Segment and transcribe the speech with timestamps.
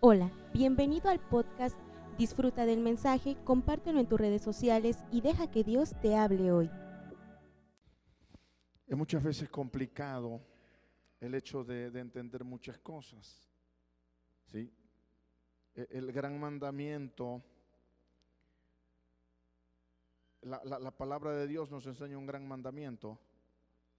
[0.00, 1.76] Hola, bienvenido al podcast.
[2.18, 6.70] Disfruta del mensaje, compártelo en tus redes sociales y deja que Dios te hable hoy.
[8.86, 10.40] Es muchas veces complicado
[11.20, 13.46] el hecho de, de entender muchas cosas.
[14.50, 14.72] ¿sí?
[15.74, 17.42] E- El gran mandamiento,
[20.42, 23.18] la- la palabra de Dios nos enseña un gran mandamiento,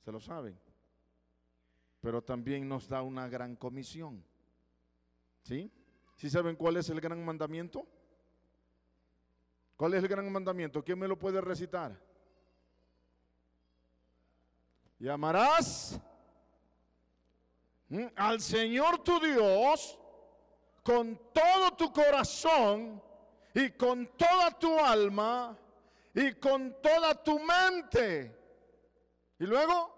[0.04, 0.57] se lo saben,
[2.02, 4.23] pero también nos da una gran comisión.
[5.43, 5.71] ¿Sí?
[6.18, 7.88] ¿Sí saben cuál es el gran mandamiento?
[9.77, 10.84] ¿Cuál es el gran mandamiento?
[10.84, 11.95] ¿Quién me lo puede recitar?
[14.99, 15.99] Y amarás
[17.89, 18.11] ¿m?
[18.16, 19.99] al Señor tu Dios
[20.81, 23.02] con todo tu corazón
[23.53, 25.55] y con toda tu alma
[26.16, 28.36] y con toda tu mente.
[29.38, 29.95] Y luego,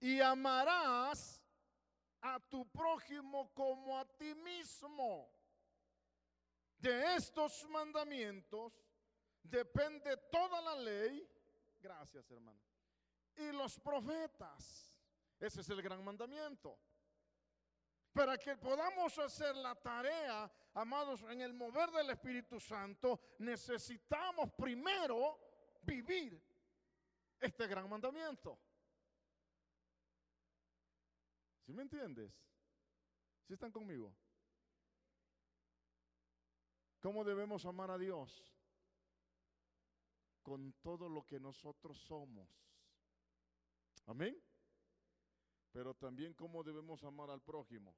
[0.00, 1.31] y amarás
[2.22, 5.30] a tu prójimo como a ti mismo.
[6.78, 8.72] De estos mandamientos
[9.42, 11.28] depende toda la ley.
[11.80, 12.60] Gracias, hermano.
[13.36, 14.92] Y los profetas.
[15.38, 16.78] Ese es el gran mandamiento.
[18.12, 25.38] Para que podamos hacer la tarea, amados, en el mover del Espíritu Santo, necesitamos primero
[25.82, 26.40] vivir
[27.40, 28.58] este gran mandamiento.
[31.64, 32.32] ¿Sí me entiendes?
[33.46, 34.14] ¿Sí están conmigo?
[37.00, 38.44] ¿Cómo debemos amar a Dios?
[40.42, 42.48] Con todo lo que nosotros somos.
[44.06, 44.40] Amén.
[45.72, 47.96] Pero también cómo debemos amar al prójimo.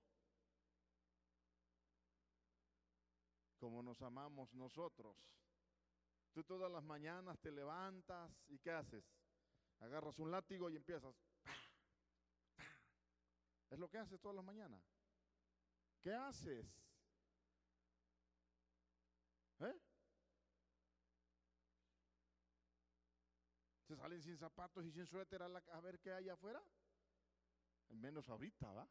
[3.59, 5.17] Como nos amamos nosotros.
[6.33, 9.05] Tú todas las mañanas te levantas y ¿qué haces?
[9.81, 11.15] Agarras un látigo y empiezas.
[13.75, 14.81] Es lo que haces todas las mañanas.
[16.01, 16.65] ¿Qué haces?
[19.59, 19.81] ¿Eh?
[23.89, 26.63] Se salen sin zapatos y sin suéter a, la- a ver qué hay afuera.
[27.89, 28.89] Menos ahorita, ¿va?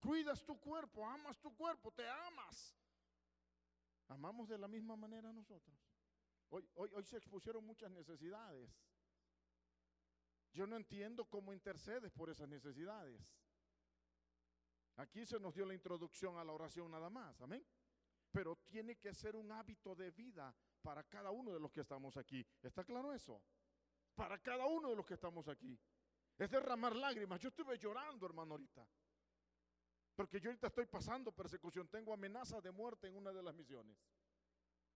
[0.00, 2.76] Cuidas tu cuerpo, amas tu cuerpo, te amas.
[4.06, 5.76] Amamos de la misma manera nosotros.
[6.50, 8.70] Hoy, hoy, hoy se expusieron muchas necesidades.
[10.52, 13.20] Yo no entiendo cómo intercedes por esas necesidades.
[14.96, 17.64] Aquí se nos dio la introducción a la oración nada más, amén.
[18.30, 22.16] Pero tiene que ser un hábito de vida para cada uno de los que estamos
[22.16, 22.46] aquí.
[22.62, 23.42] ¿Está claro eso?
[24.14, 25.78] Para cada uno de los que estamos aquí.
[26.38, 27.40] Es derramar lágrimas.
[27.40, 28.86] Yo estuve llorando, hermano, ahorita.
[30.14, 31.88] Porque yo ahorita estoy pasando persecución.
[31.88, 33.96] Tengo amenazas de muerte en una de las misiones.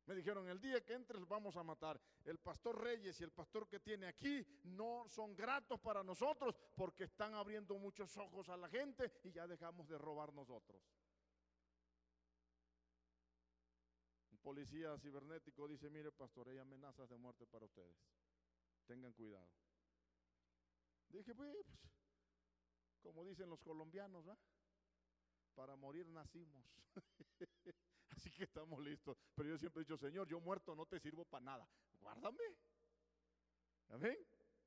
[0.06, 2.00] Me dijeron, el día que entres vamos a matar.
[2.24, 7.04] El pastor Reyes y el pastor que tiene aquí no son gratos para nosotros porque
[7.04, 10.80] están abriendo muchos ojos a la gente y ya dejamos de robar nosotros.
[14.30, 17.96] Un policía cibernético dice, mire pastor, hay amenazas de muerte para ustedes.
[18.86, 19.50] Tengan cuidado.
[21.08, 21.66] Dije, pues, pues,
[23.02, 24.38] como dicen los colombianos, ¿va?
[25.56, 26.64] Para morir nacimos.
[28.16, 29.16] Así que estamos listos.
[29.34, 31.68] Pero yo siempre he dicho, Señor, yo muerto no te sirvo para nada.
[32.00, 32.44] Guárdame.
[33.88, 34.18] Amén.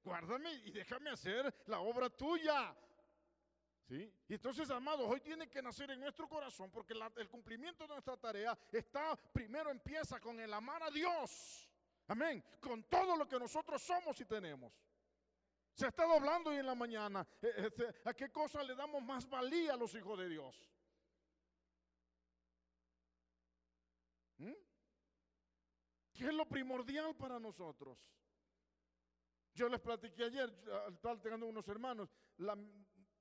[0.04, 2.76] Guárdame y déjame hacer la obra tuya.
[3.88, 4.14] ¿Sí?
[4.28, 8.16] Y entonces, amados, hoy tiene que nacer en nuestro corazón porque el cumplimiento de nuestra
[8.18, 11.68] tarea está, primero empieza con el amar a Dios.
[12.08, 12.44] Amén.
[12.60, 14.74] Con todo lo que nosotros somos y tenemos.
[15.74, 17.26] Se ha estado hablando hoy en la mañana.
[17.42, 20.70] eh, este, ¿A qué cosa le damos más valía a los hijos de Dios?
[26.20, 27.98] ¿Qué es lo primordial para nosotros?
[29.54, 30.54] Yo les platiqué ayer,
[30.90, 32.10] estaba teniendo unos hermanos,
[32.40, 32.58] la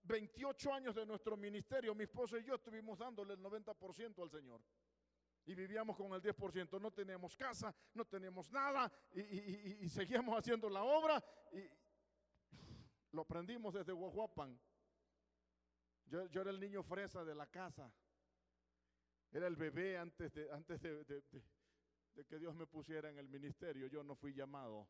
[0.03, 4.61] 28 años de nuestro ministerio, mi esposo y yo estuvimos dándole el 90% al Señor.
[5.45, 10.83] Y vivíamos con el 10%, no teníamos casa, no teníamos nada, y, seguíamos haciendo la
[10.83, 11.71] obra, y
[13.13, 14.59] lo aprendimos desde Guajuapan.
[16.07, 17.93] Yo, era el niño fresa de la casa,
[19.31, 21.58] era el bebé antes de, antes de-
[22.19, 24.89] de que Dios me pusiera en el ministerio, yo no fui llamado.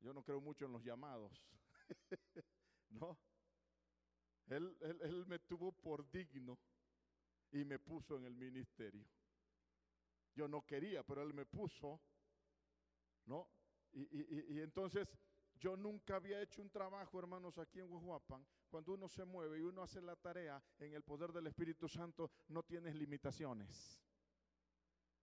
[0.00, 1.44] Yo no creo mucho en los llamados.
[2.88, 3.18] no.
[4.46, 6.58] Él, él- él me tuvo por digno
[7.52, 9.06] y me puso en el ministerio.
[10.34, 12.00] Yo no quería, pero él me puso,
[13.26, 13.46] ¿no?
[13.92, 15.06] Y, y- y- entonces
[15.56, 18.46] yo nunca había hecho un trabajo, hermanos, aquí en Huajuapan.
[18.70, 22.30] Cuando uno se mueve y uno hace la tarea en el poder del Espíritu Santo,
[22.48, 24.05] no tienes limitaciones.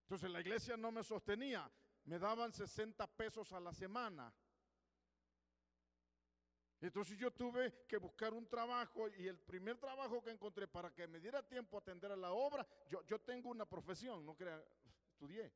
[0.04, 1.70] Entonces la iglesia no me sostenía,
[2.06, 4.34] me daban 60 pesos a la semana.
[6.84, 11.08] Entonces yo tuve que buscar un trabajo y el primer trabajo que encontré para que
[11.08, 14.62] me diera tiempo a atender a la obra, yo, tengo una profesión, no crea,
[15.14, 15.50] estudié.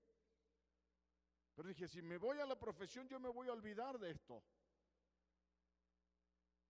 [1.53, 4.41] Pero dije, si me voy a la profesión, yo me voy a olvidar de esto.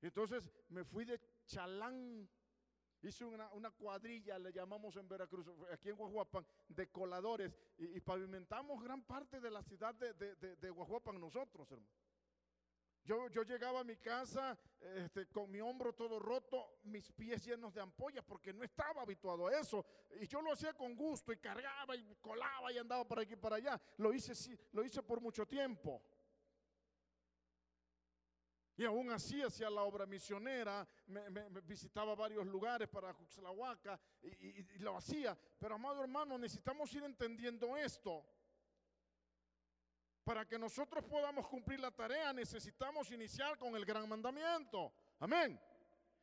[0.02, 2.28] Entonces me fui de chalán,
[3.02, 8.82] hice una, una cuadrilla, le llamamos en Veracruz, aquí en Guajuapan, de coladores, y, pavimentamos
[8.84, 10.72] gran parte de la ciudad de, de, de, de
[11.20, 11.92] nosotros, hermano.
[13.08, 17.74] Yo, yo, llegaba a mi casa este, con mi hombro todo roto, mis pies llenos
[17.74, 19.86] de ampollas, porque no estaba habituado a eso.
[20.20, 23.38] Y yo lo hacía con gusto y cargaba y colaba y andaba para aquí y
[23.38, 23.80] para allá.
[23.96, 24.34] Lo hice,
[24.74, 26.04] lo hice por mucho tiempo.
[28.78, 33.16] Y aún así hacía la obra misionera, me, visitaba varios lugares para
[34.22, 34.28] y,
[34.76, 35.38] y lo hacía.
[35.60, 38.24] Pero amado hermano, necesitamos ir entendiendo esto.
[40.24, 44.94] Para que nosotros podamos cumplir la tarea necesitamos iniciar con el gran mandamiento.
[45.20, 45.60] Amén.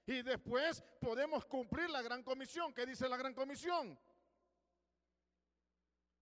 [0.06, 2.72] Y después podemos cumplir la gran comisión.
[2.72, 3.98] ¿Qué dice la gran comisión?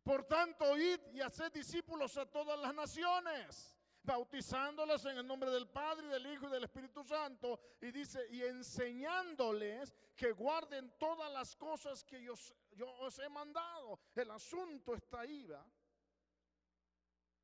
[0.03, 5.69] Por tanto, id y haced discípulos a todas las naciones, bautizándoles en el nombre del
[5.69, 7.59] Padre, y del Hijo y del Espíritu Santo.
[7.81, 12.35] Y dice, y enseñándoles que guarden todas las cosas que yo,
[12.73, 14.01] yo os he mandado.
[14.15, 15.47] El asunto está ahí.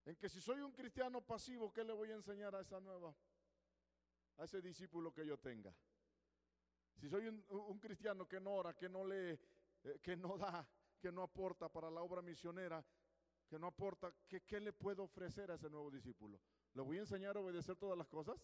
[0.05, 3.15] En que si soy un cristiano pasivo, ¿qué le voy a enseñar a esa nueva,
[4.39, 5.75] a ese discípulo que yo tenga?
[6.97, 9.39] Si soy un, un cristiano que no ora, que no lee,
[9.85, 10.67] eh, que no da,
[10.99, 12.85] que no aporta para la obra misionera,
[13.49, 16.41] que no aporta, ¿qué, ¿qué le puedo ofrecer a ese nuevo discípulo?
[16.75, 18.39] ¿Le voy a enseñar a obedecer todas las cosas?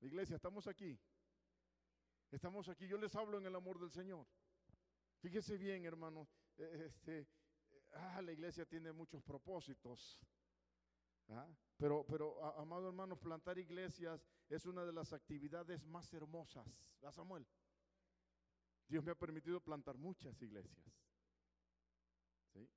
[0.00, 0.98] Iglesia, estamos aquí.
[2.30, 2.86] Estamos aquí.
[2.86, 4.26] Yo les hablo en el amor del Señor.
[5.20, 6.28] Fíjese bien, hermano.
[6.56, 7.26] Este,
[7.92, 10.20] ah, la iglesia tiene muchos propósitos.
[11.30, 11.48] ¿ah?
[11.76, 16.66] Pero, pero, amado hermano, plantar iglesias es una de las actividades más hermosas.
[17.02, 17.46] ¿A Samuel?
[18.86, 20.84] Dios me ha permitido plantar muchas iglesias.
[22.52, 22.68] ¿Sí?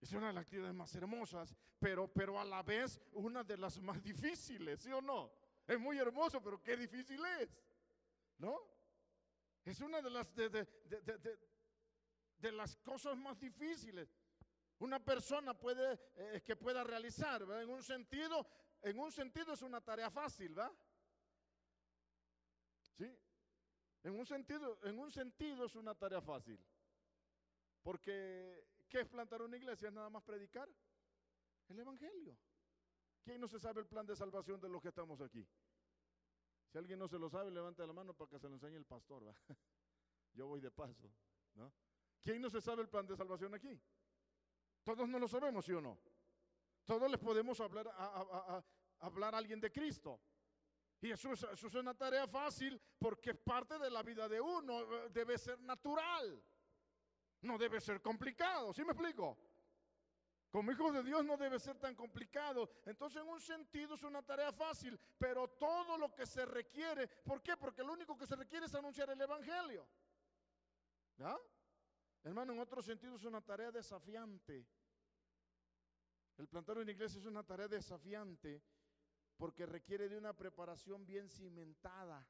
[0.00, 3.78] Es una de las actividades más hermosas, pero, pero a la vez una de las
[3.80, 5.30] más difíciles, ¿sí o no?
[5.66, 7.50] Es muy hermoso, pero qué difícil es,
[8.38, 8.58] ¿no?
[9.64, 11.38] Es una de las, de, de, de,
[12.38, 14.08] de las cosas más difíciles
[14.80, 17.62] una persona puede, eh, que pueda realizar, ¿verdad?
[17.62, 18.46] En un sentido,
[18.82, 20.72] en un sentido es una tarea fácil, ¿va?
[22.96, 23.14] ¿Sí?
[24.02, 26.58] En un sentido, en un sentido es una tarea fácil.
[27.82, 29.88] Porque ¿qué es plantar una iglesia?
[29.88, 30.68] Es nada más predicar
[31.68, 32.36] el evangelio.
[33.22, 35.46] ¿Quién no se sabe el plan de salvación de los que estamos aquí?
[36.66, 38.84] Si alguien no se lo sabe, levante la mano para que se lo enseñe el
[38.84, 39.22] pastor.
[40.34, 41.10] Yo voy de paso.
[42.20, 43.80] ¿Quién no se sabe el plan de salvación aquí?
[44.82, 45.98] Todos no lo sabemos, ¿sí o no?
[46.84, 48.62] Todos les podemos hablar a,
[49.00, 50.20] hablar alguien de Cristo.
[51.00, 54.40] Y eso es, eso es una tarea fácil porque es parte de la vida de
[54.40, 56.42] uno, debe ser natural.
[57.42, 59.38] No debe ser complicado, ¿sí me explico?
[60.50, 62.68] Como hijos de Dios no debe ser tan complicado.
[62.84, 67.40] Entonces en un sentido es una tarea fácil, pero todo lo que se requiere, ¿por
[67.40, 67.56] qué?
[67.56, 69.86] Porque lo único que se requiere es anunciar el Evangelio.
[71.16, 71.38] ¿Ya?
[72.24, 74.66] Hermano, en otro sentido es una tarea desafiante.
[76.36, 78.62] El plantar una iglesia es una tarea desafiante
[79.36, 82.26] porque requiere de una preparación bien cimentada.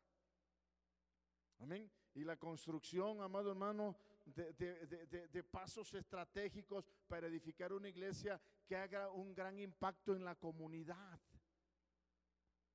[1.59, 1.91] Amén.
[2.15, 3.97] Y la construcción, amado hermano,
[4.35, 11.21] de, pasos estratégicos para edificar una iglesia que haga un gran impacto en la comunidad.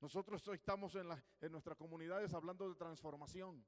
[0.01, 3.65] Nosotros hoy estamos en, la, en nuestras comunidades hablando de transformación.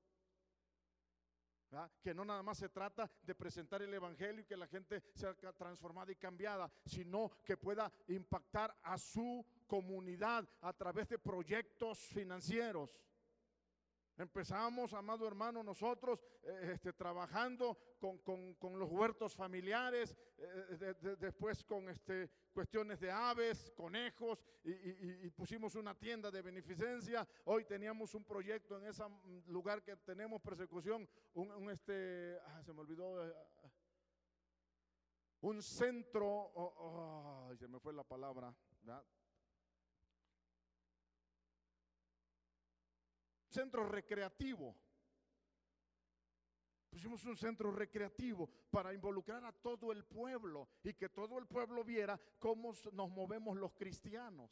[2.01, 5.33] Que no nada más se trata de presentar el Evangelio y que la gente sea
[5.53, 12.97] transformada y cambiada, sino que pueda impactar a su comunidad a través de proyectos financieros.
[14.17, 20.93] Empezamos, amado hermano, nosotros eh, este, trabajando con, con, con, los huertos familiares, eh, de,
[20.95, 27.27] de, después con este, cuestiones de aves, conejos, y, pusimos una tienda de beneficencia.
[27.45, 29.03] Hoy teníamos un proyecto en ese
[29.47, 33.33] lugar que tenemos persecución, un, un este, ah, se me olvidó, eh,
[35.41, 39.05] un centro, oh, oh, se me fue la palabra, ¿verdad?
[43.49, 44.75] Centro recreativo.
[46.89, 51.83] Pusimos un centro recreativo para involucrar a todo el pueblo y que todo el pueblo
[51.83, 54.49] viera cómo nos movemos los cristianos.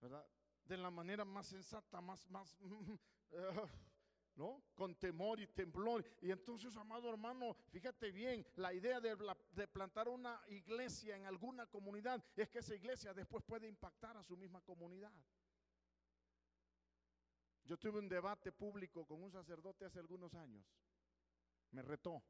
[0.00, 0.24] ¿Verdad?
[0.64, 2.56] De la manera más sensata, más, más,
[4.36, 4.62] ¿no?
[4.74, 6.04] Con temor y temblor.
[6.20, 9.16] Y entonces, amado hermano, fíjate bien, la idea de,
[9.52, 14.22] de plantar una iglesia en alguna comunidad es que esa iglesia después puede impactar a
[14.22, 15.12] su misma comunidad.
[17.64, 20.66] Yo tuve un debate público con un sacerdote hace algunos años.
[21.70, 22.22] Me retó.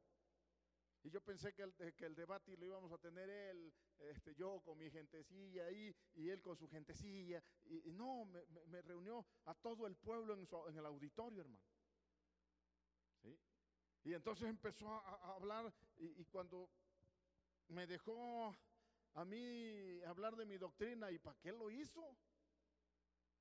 [1.03, 4.77] Y yo pensé que el, el debate lo íbamos a tener él, este, yo con
[4.77, 7.43] mi gentecilla ahí y él con su gentecilla.
[7.65, 11.63] Y, no, me, reunió a todo el pueblo en, en el auditorio, hermano.
[14.03, 16.69] Y entonces empezó a, hablar y, y, cuando
[17.67, 18.55] me dejó
[19.13, 22.15] a mí hablar de mi doctrina, ¿y para qué lo hizo?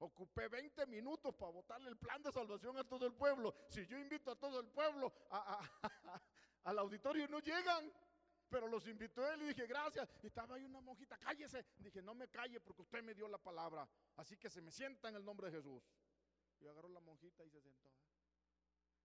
[0.05, 3.55] Ocupé 20 minutos para votarle el plan de salvación a todo el pueblo.
[3.69, 5.11] Si yo invito a todo el pueblo
[6.65, 7.91] al auditorio, no llegan.
[8.51, 10.07] Pero los invitó él y dije, gracias.
[10.23, 11.65] Y estaba ahí una monjita, cállese.
[11.79, 13.89] Dije, no me calle porque usted me dio la palabra.
[14.17, 15.83] Así que se me sienta en el nombre de Jesús.
[16.61, 17.91] Y agarró la monjita y se sentó.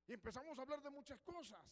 [0.06, 1.66] Y empezamos a hablar de muchas cosas.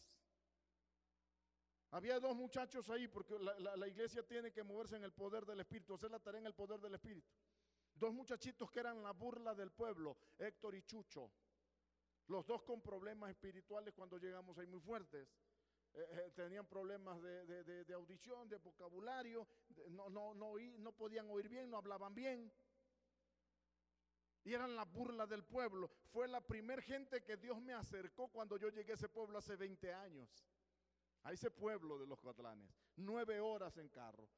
[1.92, 5.96] Había dos muchachos ahí porque la iglesia tiene que moverse en el poder del Espíritu,
[5.96, 7.30] hacer la tarea en el poder del Espíritu.
[7.98, 11.32] Dos muchachitos que eran la burla del pueblo, Héctor y Chucho.
[12.28, 15.28] Los dos con problemas espirituales cuando llegamos ahí muy fuertes.
[15.94, 19.48] Eh, eh, tenían problemas de, audición, de vocabulario,
[19.90, 22.52] no, no, no, no podían oír bien, no hablaban bien.
[24.44, 25.90] Y eran la burla del pueblo.
[26.12, 29.56] Fue la primer gente que Dios me acercó cuando yo llegué a ese pueblo hace
[29.56, 30.30] 20 años.
[31.24, 32.72] A ese pueblo de los Catlanes.
[32.98, 34.30] Nueve horas en carro.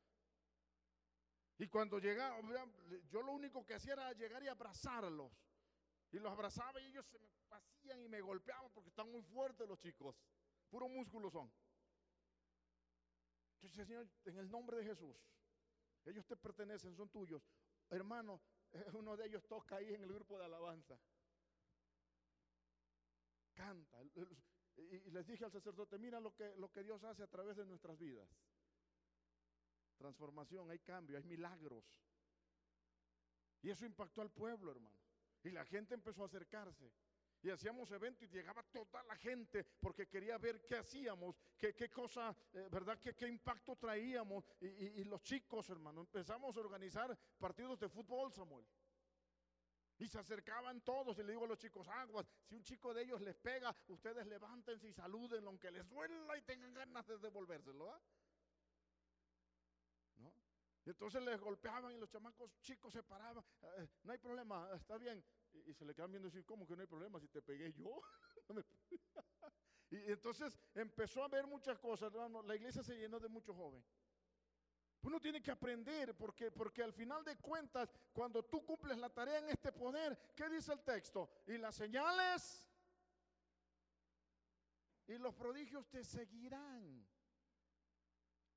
[1.59, 2.39] Y cuando llegaba,
[3.09, 5.29] yo lo único que hacía era llegar y abrazarlos.
[6.09, 9.67] Y los abrazaba y ellos se me pasían y me golpeaban porque están muy fuertes
[9.67, 10.15] los chicos.
[10.69, 11.51] Puro músculo son.
[13.55, 15.17] Entonces, Señor, en el nombre de Jesús,
[16.05, 17.43] ellos te pertenecen, son tuyos.
[17.89, 18.41] Hermano,
[18.93, 20.97] uno de ellos toca ahí en el grupo de alabanza.
[23.53, 24.01] Canta.
[24.77, 27.65] Y les dije al sacerdote, mira lo que, lo que Dios hace a través de
[27.65, 28.29] nuestras vidas
[29.99, 31.85] transformación, hay cambio, hay milagros.
[33.61, 34.97] Y eso impactó al pueblo, hermano.
[35.43, 36.91] Y la gente empezó a acercarse.
[37.41, 42.35] Y hacíamos eventos y llegaba toda la gente porque quería ver qué hacíamos, qué, cosa,
[42.51, 42.99] eh, ¿verdad?
[42.99, 44.45] Qué, impacto traíamos.
[44.59, 48.65] Y, los chicos, hermano, empezamos a organizar partidos de fútbol, Samuel.
[49.99, 53.03] Y se acercaban todos y le digo a los chicos, aguas, si un chico de
[53.03, 57.89] ellos les pega, ustedes levántense y saluden, aunque les duela y tengan ganas de devolvérselo.
[57.91, 58.01] ¿ah?
[60.89, 63.43] Entonces les golpeaban y los chamacos chicos se paraban.
[63.77, 65.23] Eh, no hay problema, está bien.
[65.53, 68.01] Y, se le quedan viendo decir, ¿cómo que no hay problema si te pegué yo?
[69.91, 72.41] y entonces empezó a ver muchas cosas, hermano.
[72.41, 73.87] La iglesia se llenó de muchos jóvenes.
[75.03, 79.37] Uno tiene que aprender porque, porque al final de cuentas, cuando tú cumples la tarea
[79.37, 81.29] en este poder, ¿qué dice el texto?
[81.45, 82.65] Y las señales
[85.07, 87.07] y los prodigios te seguirán.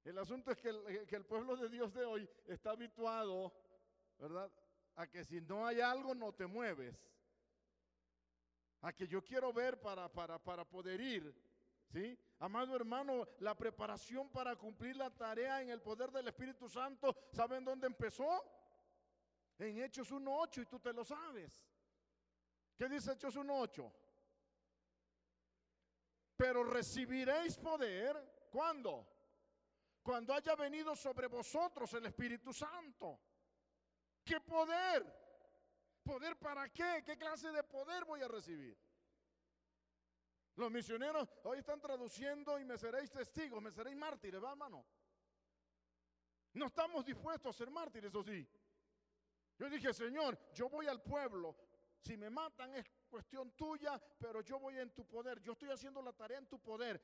[0.05, 3.53] El asunto es eh, que el, pueblo de Dios de hoy está habituado,
[4.19, 4.51] ¿verdad?
[4.97, 6.97] A que si no hay algo no te mueves.
[8.81, 11.35] A que yo quiero ver para, para, para poder ir.
[11.93, 12.19] ¿Sí?
[12.39, 17.65] Amado hermano, la preparación para cumplir la tarea en el poder del Espíritu Santo, ¿saben
[17.65, 18.43] dónde empezó?
[19.59, 21.63] En Hechos 1.8 y tú te lo sabes.
[22.77, 23.93] ¿Qué dice Hechos 1.8?
[26.35, 29.12] Pero recibiréis poder, ¿cuándo?
[30.03, 33.21] Cuando haya venido sobre vosotros el Espíritu Santo.
[34.25, 35.23] ¿Qué poder?
[36.03, 37.03] ¿Poder para qué?
[37.05, 38.77] ¿Qué clase de poder voy a recibir?
[40.57, 44.85] Los misioneros hoy están traduciendo y me seréis testigos, me seréis mártires, ¿va hermano?
[46.55, 48.47] No estamos dispuestos a ser mártires, ¿o sí?
[49.57, 51.57] Yo dije, Señor, yo voy al pueblo,
[51.99, 56.03] si me matan es cuestión tuya, pero yo voy en tu poder, yo estoy haciendo
[56.03, 57.01] la tarea en tu poder.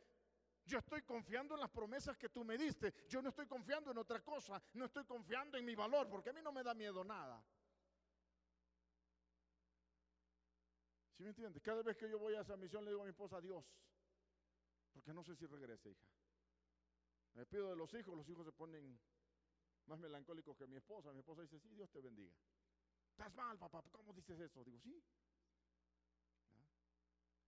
[0.69, 2.93] Yo estoy confiando en las promesas que tú me diste.
[3.09, 4.63] Yo no estoy confiando en otra cosa.
[4.75, 7.43] No estoy confiando en mi valor, porque a mí no me da miedo nada.
[11.17, 11.63] ¿Sí me entiendes?
[11.63, 13.65] Cada vez que yo voy a esa misión le digo a mi esposa, Dios,
[14.93, 16.07] porque no sé si regrese, hija.
[17.33, 19.01] Me pido de los hijos, los hijos se ponen
[19.87, 21.13] más melancólicos que mi esposa.
[21.13, 22.37] Mi esposa dice, sí, Dios te bendiga.
[23.11, 24.63] Estás mal, papá, ¿cómo dices eso?
[24.63, 25.03] Digo, sí.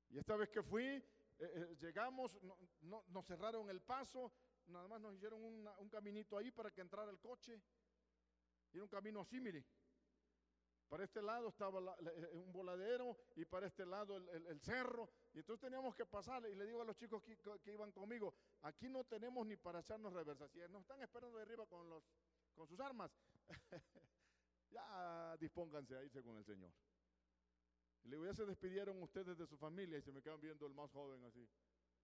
[0.09, 1.05] Y esta vez que fui,
[1.41, 2.39] eh, eh, llegamos,
[2.83, 4.33] no, nos cerraron el paso,
[4.67, 7.61] nada más nos hicieron un caminito ahí para que entrara el coche.
[8.73, 9.65] Era un camino así, mire.
[10.91, 15.09] Para este lado estaba eh, un voladero y para este lado el, cerro.
[15.33, 16.45] Y entonces teníamos que pasar.
[16.49, 20.13] Y le digo a los chicos que, iban conmigo, aquí no tenemos ni para echarnos
[20.13, 20.49] reversa.
[20.49, 22.03] Si nos están esperando de arriba con, los,
[22.57, 23.17] con sus armas,
[24.71, 26.73] ya dispónganse a irse con el Señor.
[28.05, 30.67] Y le digo, ya se despidieron ustedes de su familia y se me quedan viendo
[30.67, 31.49] el más joven así.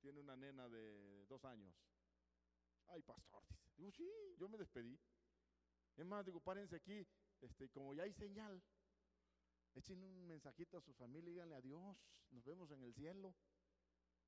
[0.01, 1.75] Tiene una nena de dos años.
[2.89, 3.71] Ay, pastor, dice.
[3.77, 4.99] Digo, sí, yo me despedí.
[5.97, 7.07] Es más, digo, párense aquí,
[7.41, 8.63] este, como ya hay señal,
[9.77, 11.99] Échenle un mensajito a su familia, díganle adiós,
[12.31, 13.35] nos vemos en el cielo.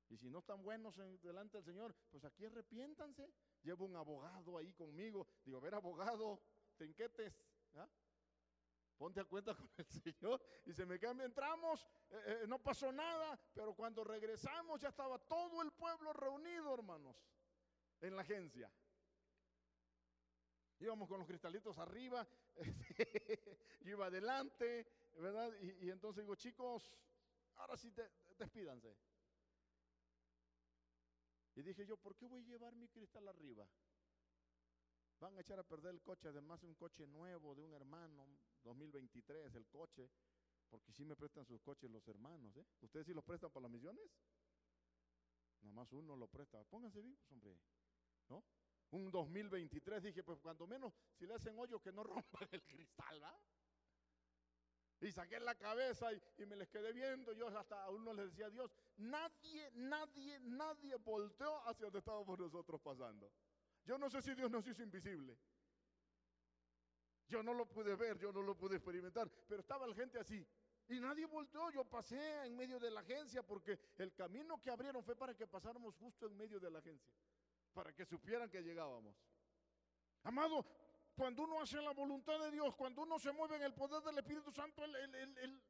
[0.07, 3.31] Y si no están buenos delante del Señor, pues aquí arrepiéntanse.
[3.63, 5.27] Llevo un abogado ahí conmigo.
[5.43, 6.39] Digo, a ver, abogado,
[6.77, 7.33] tenquetes.
[7.75, 7.87] ¿ah?
[8.99, 11.25] Ponte a cuenta con el Señor y se me cambia.
[11.25, 16.73] Entramos, eh, eh, no pasó nada, pero cuando regresamos ya estaba todo el pueblo reunido,
[16.73, 17.15] hermanos,
[18.01, 18.69] en la agencia.
[20.79, 22.27] Íbamos con los cristalitos arriba,
[22.57, 22.63] yo
[23.89, 25.49] iba adelante, ¿verdad?
[25.61, 26.93] Y, entonces digo, chicos,
[27.55, 27.93] ahora sí
[28.37, 28.97] despídanse.
[31.55, 33.65] Y dije yo, ¿por qué voy a llevar mi cristal arriba?
[35.21, 38.27] Van a echar a perder el coche, además un coche nuevo de un hermano,
[38.63, 40.09] 2023, el coche,
[40.69, 42.65] porque si me prestan sus coches los hermanos, ¿eh?
[42.81, 44.05] ¿Ustedes sí los prestan para las misiones?
[45.61, 46.63] Nada más uno lo presta.
[46.65, 47.59] Pónganse vivos, hombre.
[48.29, 48.43] ¿No?
[48.91, 53.21] Un 2023 dije, pues cuando menos, si le hacen hoyo, que no rompan el cristal,
[53.21, 53.39] ¿va?
[55.01, 57.31] Y saqué la cabeza y, y, me les quedé viendo.
[57.31, 62.81] Yo hasta a uno les decía, Dios, nadie, nadie, nadie volteó hacia donde estábamos nosotros
[62.81, 63.31] pasando.
[63.85, 65.37] Yo no sé si Dios nos hizo invisible.
[67.29, 70.45] Yo no lo pude ver, yo no lo pude experimentar, pero estaba la gente así.
[70.89, 75.03] Y nadie volteó, yo pasé en medio de la agencia porque el camino que abrieron
[75.03, 77.13] fue para que pasáramos justo en medio de la agencia,
[77.73, 79.15] para que supieran que llegábamos.
[80.23, 80.65] Amado,
[81.15, 84.17] cuando uno hace la voluntad de Dios, cuando uno se mueve en el poder del
[84.17, 85.61] Espíritu Santo, Él, él,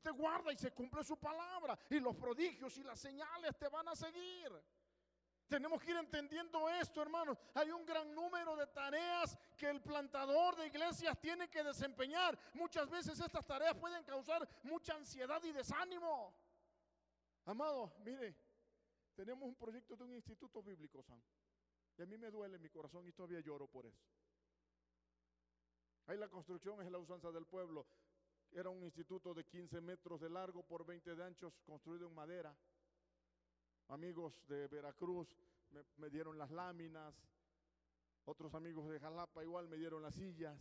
[0.00, 1.76] te guarda y se cumple su palabra.
[1.90, 4.52] Y los prodigios y las señales te van a seguir.
[5.52, 7.36] Tenemos que ir entendiendo esto, hermanos.
[7.52, 12.38] Hay un gran número de tareas que el plantador de iglesias tiene que desempeñar.
[12.54, 16.34] Muchas veces estas tareas pueden causar mucha ansiedad y desánimo.
[17.44, 18.34] Amado, mire,
[19.14, 21.22] tenemos un proyecto de un instituto bíblico, San.
[21.98, 24.02] Y a mí me duele mi corazón y todavía lloro por eso.
[26.06, 27.86] Ahí la construcción es la usanza del pueblo.
[28.52, 32.56] Era un instituto de 15 metros de largo por 20 de anchos, construido en madera
[33.92, 35.28] amigos de Veracruz
[35.98, 37.14] me, dieron las láminas,
[38.24, 40.58] otros amigos de Jalapa igual me dieron las sillas.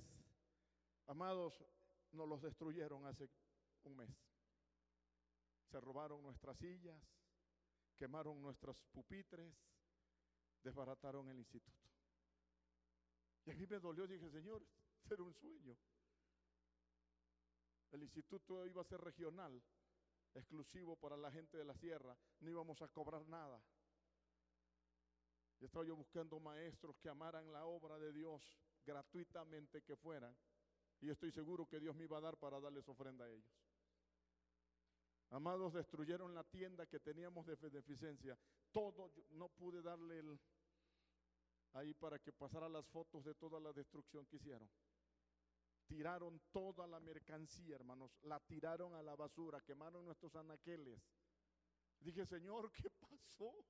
[1.07, 1.63] Amados,
[2.11, 3.29] nos los destruyeron hace
[3.83, 4.09] un mes.
[5.69, 7.01] Se robaron nuestras sillas,
[7.97, 9.53] quemaron nuestros pupitres,
[10.61, 11.79] desbarataron el instituto.
[13.45, 14.61] Y a mí me dolió, dije, Señor,
[15.09, 15.77] era un sueño.
[17.91, 19.61] El instituto iba a ser regional,
[20.33, 23.61] exclusivo para la gente de la sierra, no íbamos a cobrar nada.
[25.59, 28.41] Y estaba yo buscando maestros que amaran la obra de Dios
[28.85, 30.35] gratuitamente que fueran.
[31.01, 33.51] Y estoy seguro que Dios me iba a dar para darles ofrenda a ellos.
[35.29, 38.37] Amados, destruyeron la tienda que teníamos de beneficencia.
[38.71, 40.23] Todo, no pude darle
[41.73, 44.69] ahí para que pasara las fotos de toda la destrucción que hicieron
[45.91, 50.97] tiraron toda la mercancía, hermanos, la tiraron a la basura, quemaron nuestros anaqueles.
[51.99, 53.65] Dije, Señor, ¿qué pasó?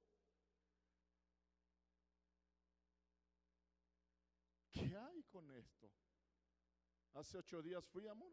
[4.69, 5.91] ¿Qué hay con esto?
[7.13, 8.31] Hace ocho días fui, amor,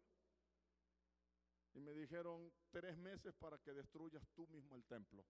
[1.72, 5.24] y me dijeron tres meses para que destruyas tú mismo el templo.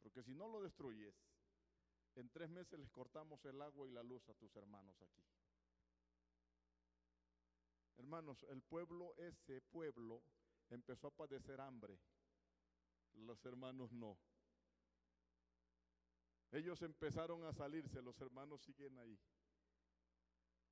[0.00, 1.16] Porque si no lo destruyes,
[2.14, 5.24] en tres meses les cortamos el agua y la luz a tus hermanos aquí.
[7.98, 10.22] Hermanos, el pueblo, ese pueblo,
[10.70, 11.98] empezó a padecer hambre.
[13.14, 14.16] Los hermanos no.
[16.52, 19.18] Ellos empezaron a salirse, los hermanos siguen ahí.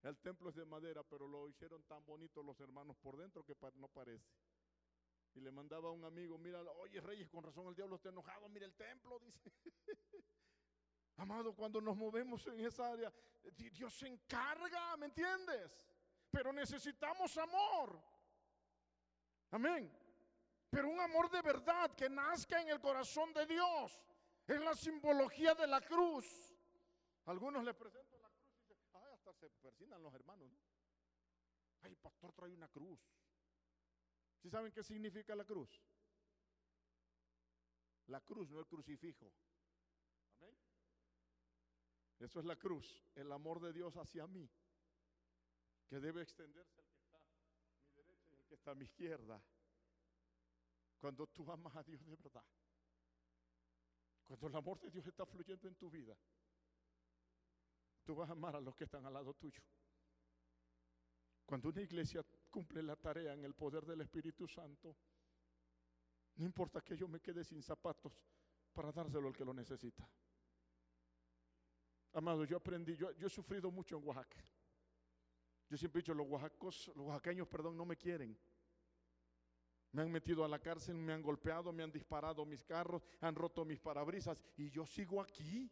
[0.03, 3.57] El templo es de madera, pero lo hicieron tan bonito los hermanos por dentro que
[3.75, 4.31] no parece.
[5.35, 8.49] Y le mandaba a un amigo, mira, oye Reyes, con razón el diablo está enojado,
[8.49, 9.53] mira el templo, dice.
[11.17, 13.13] Amado, cuando nos movemos en esa área,
[13.73, 15.87] Dios se encarga, ¿me entiendes?
[16.37, 17.99] Pero necesitamos amor.
[19.53, 19.91] Amén.
[20.69, 23.99] Pero un amor de verdad que nazca en el corazón de Dios.
[24.47, 26.27] Es la simbología de la cruz.
[27.25, 30.53] Algunos le presentan la cruz y dicen, ay, hasta se persinan los hermanos.
[31.81, 33.01] Ay, pastor trae una cruz.
[34.43, 35.71] ¿Sí saben qué significa la cruz?
[38.09, 39.33] La cruz, no el crucifijo.
[40.39, 40.55] Amén.
[42.19, 44.47] Eso es la cruz, el amor de Dios hacia mí
[45.87, 48.85] que debe extenderse al que está a mi derecha y al que está a mi
[48.85, 49.43] izquierda.
[50.99, 52.45] Cuando tú amas a Dios de verdad.
[54.25, 56.17] Cuando el amor de Dios está fluyendo en tu vida.
[58.05, 59.63] Tú vas a amar a los que están al lado tuyo.
[61.45, 64.97] Cuando una iglesia cumple la tarea en el poder del Espíritu Santo,
[66.37, 68.13] no importa que yo me quede sin zapatos
[68.73, 70.09] para dárselo al que lo necesita.
[72.15, 74.45] Amado, yo aprendí, yo, yo he sufrido mucho en Oaxaca.
[75.69, 78.39] Yo siempre he dicho, los oaxacos, los oaxaqueños, perdón, no me quieren.
[79.93, 83.35] Me han metido a la cárcel, me han golpeado, me han disparado mis carros, han
[83.35, 85.71] roto mis parabrisas y yo sigo aquí.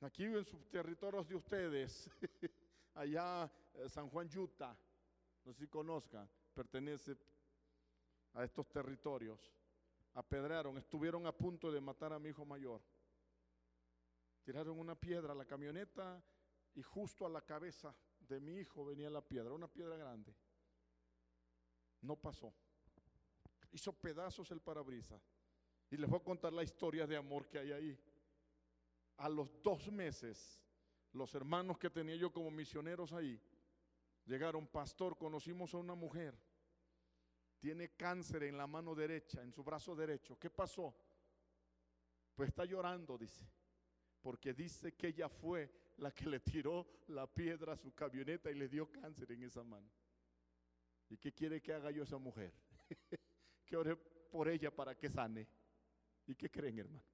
[0.00, 2.10] Aquí en sus territorios de ustedes,
[2.94, 4.76] allá eh, San Juan Utah,
[5.44, 7.16] no sé si conozcan, pertenece
[8.34, 9.52] a estos territorios.
[10.14, 12.80] Apedrearon, estuvieron a punto de matar a mi hijo mayor.
[14.44, 16.22] Tiraron una piedra a la camioneta
[16.78, 20.32] y justo a la cabeza de mi hijo venía la piedra, una piedra grande.
[22.02, 22.54] No pasó.
[23.72, 25.20] Hizo pedazos el parabrisas.
[25.90, 28.00] Y les voy a contar la historia de amor que hay ahí.
[29.16, 30.62] A los dos meses,
[31.14, 33.42] los hermanos que tenía yo como misioneros ahí,
[34.24, 36.38] llegaron, pastor, conocimos a una mujer,
[37.58, 40.38] tiene cáncer en la mano derecha, en su brazo derecho.
[40.38, 40.94] ¿Qué pasó?
[42.36, 43.44] Pues está llorando, dice,
[44.20, 48.54] porque dice que ella fue la que le tiró la piedra a su camioneta y
[48.54, 49.88] le dio cáncer en esa mano.
[51.10, 52.52] ¿Y qué quiere que haga yo esa mujer?
[53.64, 55.46] que ore por ella para que sane.
[56.26, 57.04] ¿Y qué creen, hermano?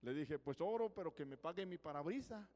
[0.00, 2.48] Le dije, pues oro, pero que me pague mi parabrisa.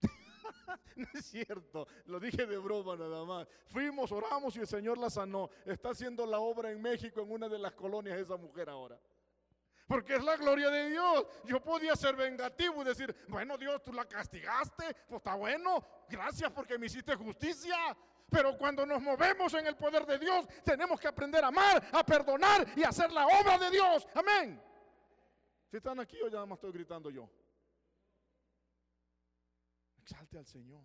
[0.96, 3.48] no es cierto, lo dije de broma nada más.
[3.66, 5.50] Fuimos, oramos y el Señor la sanó.
[5.66, 8.98] Está haciendo la obra en México, en una de las colonias esa mujer ahora.
[9.88, 11.26] Porque es la gloria de Dios.
[11.44, 16.52] Yo podía ser vengativo y decir, bueno Dios, tú la castigaste, pues está bueno, gracias
[16.52, 17.74] porque me hiciste justicia.
[18.28, 22.04] Pero cuando nos movemos en el poder de Dios, tenemos que aprender a amar, a
[22.04, 24.06] perdonar y a hacer la obra de Dios.
[24.14, 24.62] Amén.
[25.70, 27.26] Si están aquí o ya nada más estoy gritando yo.
[30.02, 30.84] Exalte al Señor.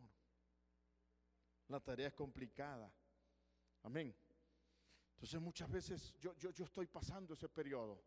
[1.68, 2.90] La tarea es complicada.
[3.84, 4.16] Amén.
[5.16, 8.02] Entonces muchas veces yo, yo, yo estoy pasando ese periodo.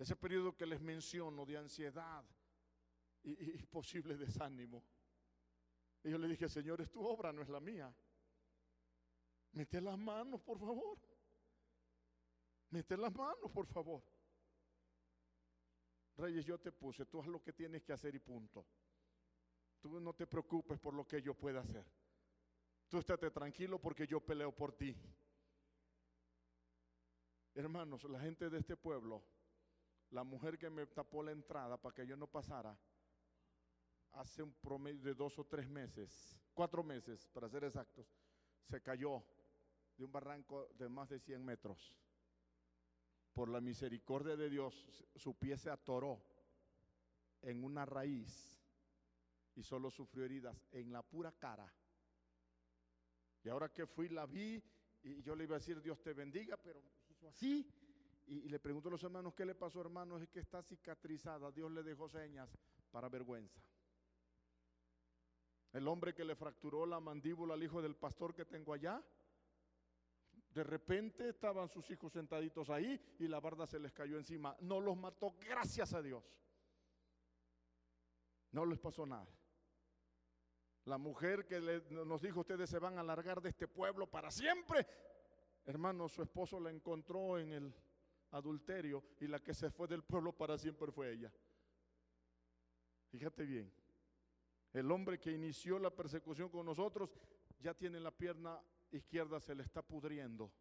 [0.00, 2.24] Ese periodo que les menciono de ansiedad
[3.22, 4.82] y, posible desánimo.
[6.02, 7.94] Y yo le dije, Señor, es tu obra, no es la mía.
[9.52, 10.98] Mete las manos, por favor.
[12.70, 14.02] Mete las manos, por favor.
[16.16, 18.64] Reyes, yo te puse, tú haz lo que tienes que hacer y punto.
[19.80, 21.84] Tú no te preocupes por lo que yo pueda hacer.
[22.88, 24.96] Tú estate tranquilo porque yo peleo por ti.
[27.52, 29.22] Hermanos, la gente de este pueblo,
[30.10, 32.76] la mujer que me tapó la entrada para que yo no pasara,
[34.12, 38.06] hace un promedio de dos o tres meses, cuatro meses para ser exactos,
[38.68, 39.22] se cayó
[39.96, 41.94] de un barranco de más de 100 metros.
[43.32, 46.20] Por la misericordia de Dios, su pie se atoró
[47.42, 48.58] en una raíz
[49.54, 51.72] y solo sufrió heridas en la pura cara.
[53.44, 54.62] Y ahora que fui, la vi
[55.02, 56.82] y yo le iba a decir, Dios te bendiga, pero
[57.28, 57.66] así.
[58.30, 60.22] Y, le pregunto a los hermanos, ¿qué le pasó, hermanos?
[60.22, 61.50] Es que está cicatrizada.
[61.50, 62.56] Dios le dejó señas
[62.92, 63.60] para vergüenza.
[65.72, 69.02] El hombre que le fracturó la mandíbula al hijo del pastor que tengo allá,
[70.54, 74.56] de repente estaban sus hijos sentaditos ahí y la barda se les cayó encima.
[74.60, 76.24] No los mató, gracias a Dios.
[78.52, 79.26] No les pasó nada.
[80.84, 84.86] La mujer que nos dijo, ustedes se van a largar de este pueblo para siempre.
[85.64, 87.74] Hermano, su esposo la encontró en el
[88.32, 91.32] adulterio y la que se fue del pueblo para siempre fue ella.
[93.10, 93.72] Fíjate bien,
[94.72, 97.10] el hombre que inició la persecución con nosotros
[97.60, 98.60] ya tiene la pierna
[98.92, 100.52] izquierda se le está pudriendo.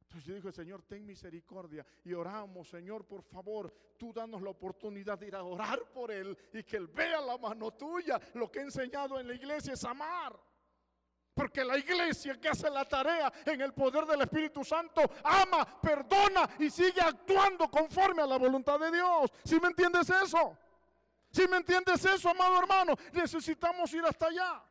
[0.00, 1.84] Entonces yo dije, Señor, ten misericordia.
[2.04, 6.36] Y oramos, Señor, por favor, tú danos la oportunidad de ir a orar por Él
[6.54, 8.18] y que Él vea la mano tuya.
[8.34, 10.40] Lo que he enseñado en la iglesia es amar.
[11.38, 16.50] Porque la iglesia que hace la tarea en el poder del Espíritu Santo ama, perdona
[16.58, 19.30] y sigue actuando conforme a la voluntad de Dios.
[19.44, 20.58] ¿Sí me entiendes eso?
[21.30, 22.96] ¿Sí me entiendes eso, amado hermano?
[23.12, 24.64] Necesitamos ir hasta allá.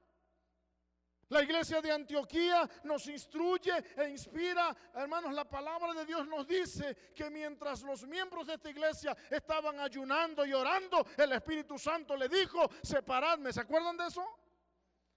[1.29, 4.75] La iglesia de Antioquía nos instruye e inspira.
[4.93, 9.79] Hermanos, la palabra de Dios nos dice que mientras los miembros de esta iglesia estaban
[9.79, 13.53] ayunando y orando, el Espíritu Santo le dijo, separadme.
[13.53, 14.25] ¿Se acuerdan de eso?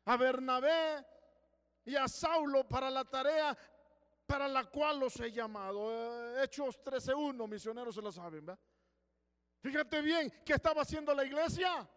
[0.05, 1.05] A Bernabé
[1.85, 3.57] y a Saulo para la tarea
[4.27, 5.91] para la cual los he llamado.
[5.91, 8.61] Eh, Hechos 13.1, misioneros se lo saben, ¿verdad?
[9.61, 11.89] Fíjate bien, ¿qué estaba haciendo la iglesia?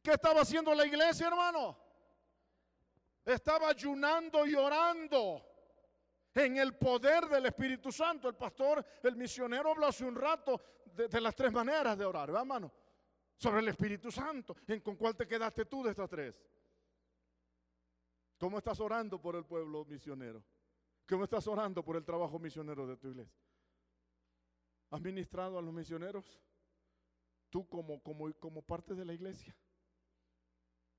[0.00, 1.76] ¿Qué estaba haciendo la iglesia, hermano?
[3.24, 5.44] Estaba ayunando y orando
[6.34, 8.28] en el poder del Espíritu Santo.
[8.28, 12.42] El pastor, el misionero habló hace un rato de, las tres maneras de orar, ¿verdad,
[12.42, 12.72] hermano?
[13.36, 14.56] Sobre el Espíritu Santo.
[14.66, 16.40] ¿En con cuál te quedaste tú de estas tres?
[18.42, 20.42] ¿Cómo estás orando por el pueblo misionero?
[21.08, 23.40] ¿Cómo estás orando por el trabajo misionero de tu iglesia?
[24.90, 26.42] ¿Has ministrado a los misioneros?
[27.50, 29.56] Tú como, como, como parte de la iglesia.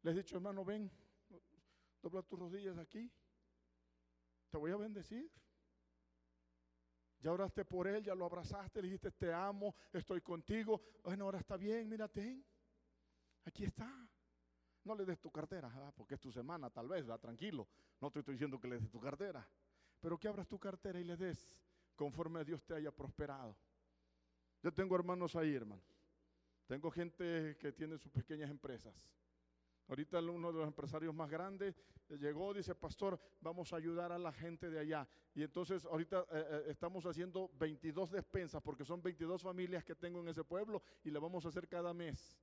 [0.03, 0.89] Les he dicho, hermano, ven,
[2.01, 3.11] Dobla tus rodillas aquí.
[4.49, 5.29] te voy a bendecir.
[7.19, 10.81] Ya oraste por él, ya lo abrazaste, le dijiste, te amo, estoy contigo.
[11.03, 12.41] Bueno, ahora está bien, mírate.
[13.43, 14.12] Aquí está.
[14.85, 17.67] No le des tu cartera, ah, porque es tu semana, tal vez, va tranquilo.
[18.01, 19.47] No te estoy diciendo que le des tu cartera.
[20.01, 21.63] Pero que abras tu cartera y le des
[21.95, 23.55] conforme Dios te haya prosperado.
[24.61, 25.85] Yo tengo hermanos ahí, hermanos.
[26.67, 29.09] Tengo gente que tiene sus pequeñas empresas.
[29.87, 34.17] Ahorita uno de los empresarios más grandes eh, llegó, dice, pastor, vamos a ayudar a
[34.17, 35.07] la gente de allá.
[35.35, 40.21] Y entonces ahorita eh, eh, estamos haciendo 22 despensas, porque son 22 familias que tengo
[40.21, 42.39] en ese pueblo y le vamos a hacer cada mes.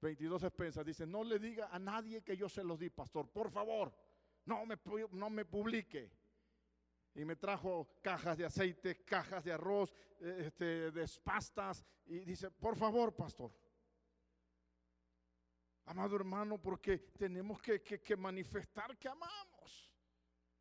[0.00, 0.84] 22 despensas.
[0.84, 3.94] Dice, no le diga a nadie que yo se los di, pastor, por favor,
[4.44, 4.78] no me,
[5.12, 6.10] no me publique.
[7.14, 11.84] Y me trajo cajas de aceite, cajas de arroz, este, de pastas.
[12.06, 13.52] Y dice, por favor, pastor,
[15.86, 19.92] Amado hermano, porque tenemos que, manifestar que amamos,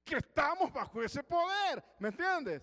[0.03, 2.61] que estamos bajo ese poder, ¿me entiendes?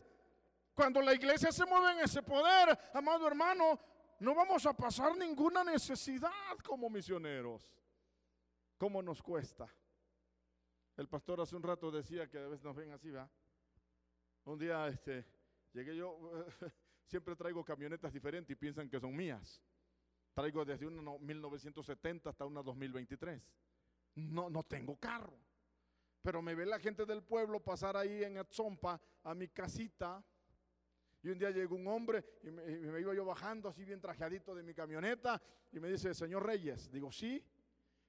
[0.75, 3.81] Cuando la iglesia se mueve en ese poder, amado hermano,
[4.21, 6.31] no vamos a pasar ninguna necesidad
[6.65, 7.75] como misioneros.
[8.77, 9.67] ¿Cómo nos cuesta?
[10.97, 13.29] El pastor hace un rato decía que a veces nos ven así, ¿va?
[14.45, 15.27] Un día este,
[15.73, 16.19] llegué yo,
[17.07, 19.63] siempre traigo camionetas diferentes y piensan que son mías.
[20.35, 23.43] Traigo desde una 1970 hasta una 2023.
[24.17, 25.39] No, no tengo carro.
[26.23, 30.23] Pero me ve la gente del pueblo pasar ahí en Atzompa a mi casita.
[31.23, 34.63] Y un día llegó un hombre y me, iba yo bajando así bien trajeadito de
[34.63, 37.45] mi camioneta y me dice, señor Reyes, digo, sí,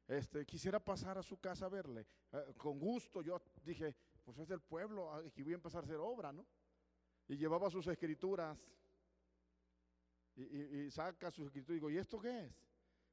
[0.07, 2.07] este, quisiera pasar a su casa a verle.
[2.31, 5.97] Eh, con gusto, yo dije, pues es del pueblo, aquí voy a empezar a hacer
[5.97, 6.45] obra, ¿no?
[7.27, 8.65] Y llevaba sus escrituras
[10.35, 12.65] y, saca su escritura y digo, ¿y esto qué es?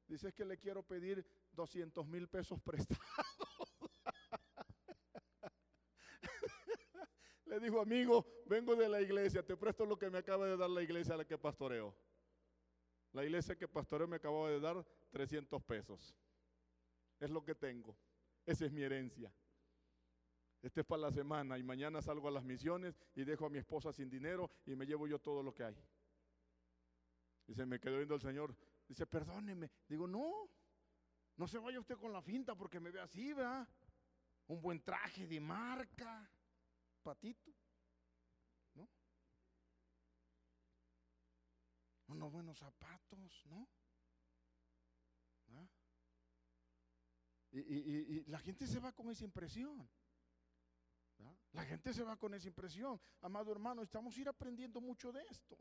[0.07, 3.05] Dice que le quiero pedir 200 mil pesos prestados.
[7.49, 10.71] Le dijo, amigo, vengo de la iglesia, te presto lo que me acaba de dar
[10.71, 11.95] la iglesia a la que pastoreo.
[13.13, 16.15] La iglesia que pastoreo me acababa de dar 300 pesos.
[17.19, 17.97] Es lo que tengo.
[18.45, 19.33] Esa es mi herencia.
[20.63, 23.59] Este es para la semana y mañana salgo a las misiones y dejo a mi
[23.59, 25.77] esposa sin dinero y me llevo yo todo lo que hay.
[27.47, 28.55] Y se me quedó viendo el Señor.
[28.87, 29.71] Dice, perdóneme.
[29.89, 30.51] Digo, no,
[31.37, 33.69] no se vaya usted con la finta porque me ve así, ¿verdad?
[34.49, 36.31] Un buen traje de marca,
[37.09, 37.51] patito,
[38.75, 38.87] ¿no?
[42.09, 43.67] Unos buenos zapatos, ¿no?
[45.53, 45.67] ¿Ah?
[47.53, 49.89] Y, la gente se va con esa impresión.
[51.53, 53.01] La gente se va con esa impresión.
[53.23, 55.59] Amado hermano, estamos ir aprendiendo mucho de esto.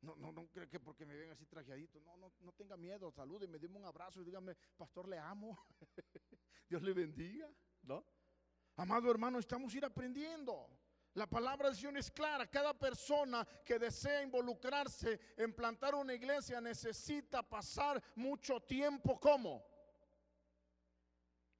[0.00, 2.00] No, no, no creo que porque me ven así trajeadito.
[2.00, 3.12] No, no, no tenga miedo.
[3.12, 5.58] Salúdeme, dime un abrazo y dígame, pastor, le amo.
[6.70, 7.54] Dios le bendiga.
[7.82, 8.02] ¿No?
[8.76, 10.68] Amado hermano, estamos ir aprendiendo.
[11.14, 12.46] La palabra de Dios es clara.
[12.46, 19.62] Cada persona que desea involucrarse en plantar una iglesia necesita pasar mucho tiempo como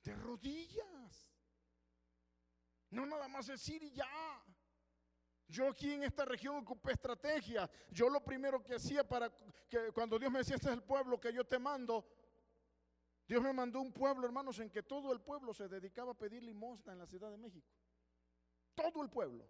[0.03, 1.37] de rodillas.
[2.91, 4.43] No nada más decir y ya.
[5.49, 7.71] Yo aquí en esta región ocupé estrategia.
[7.91, 9.31] Yo lo primero que hacía para
[9.69, 12.07] que cuando Dios me decía, este es el pueblo que yo te mando,
[13.33, 16.43] Dios me mandó un pueblo, hermanos, en que todo el pueblo se dedicaba a pedir
[16.43, 17.67] limosna en la Ciudad de México.
[18.75, 19.49] Todo el pueblo.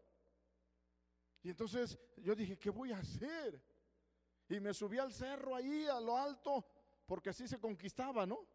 [1.42, 3.60] Y entonces yo dije, ¿qué voy a hacer?
[4.48, 6.64] Y me subí al cerro ahí, a lo alto,
[7.06, 8.46] porque así se conquistaba, ¿no?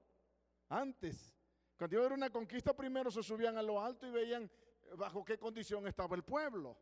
[0.69, 1.35] Antes.
[1.77, 4.49] Cuando iba a una conquista, primero se subían a lo alto y veían
[4.95, 6.77] bajo qué condición estaba el pueblo.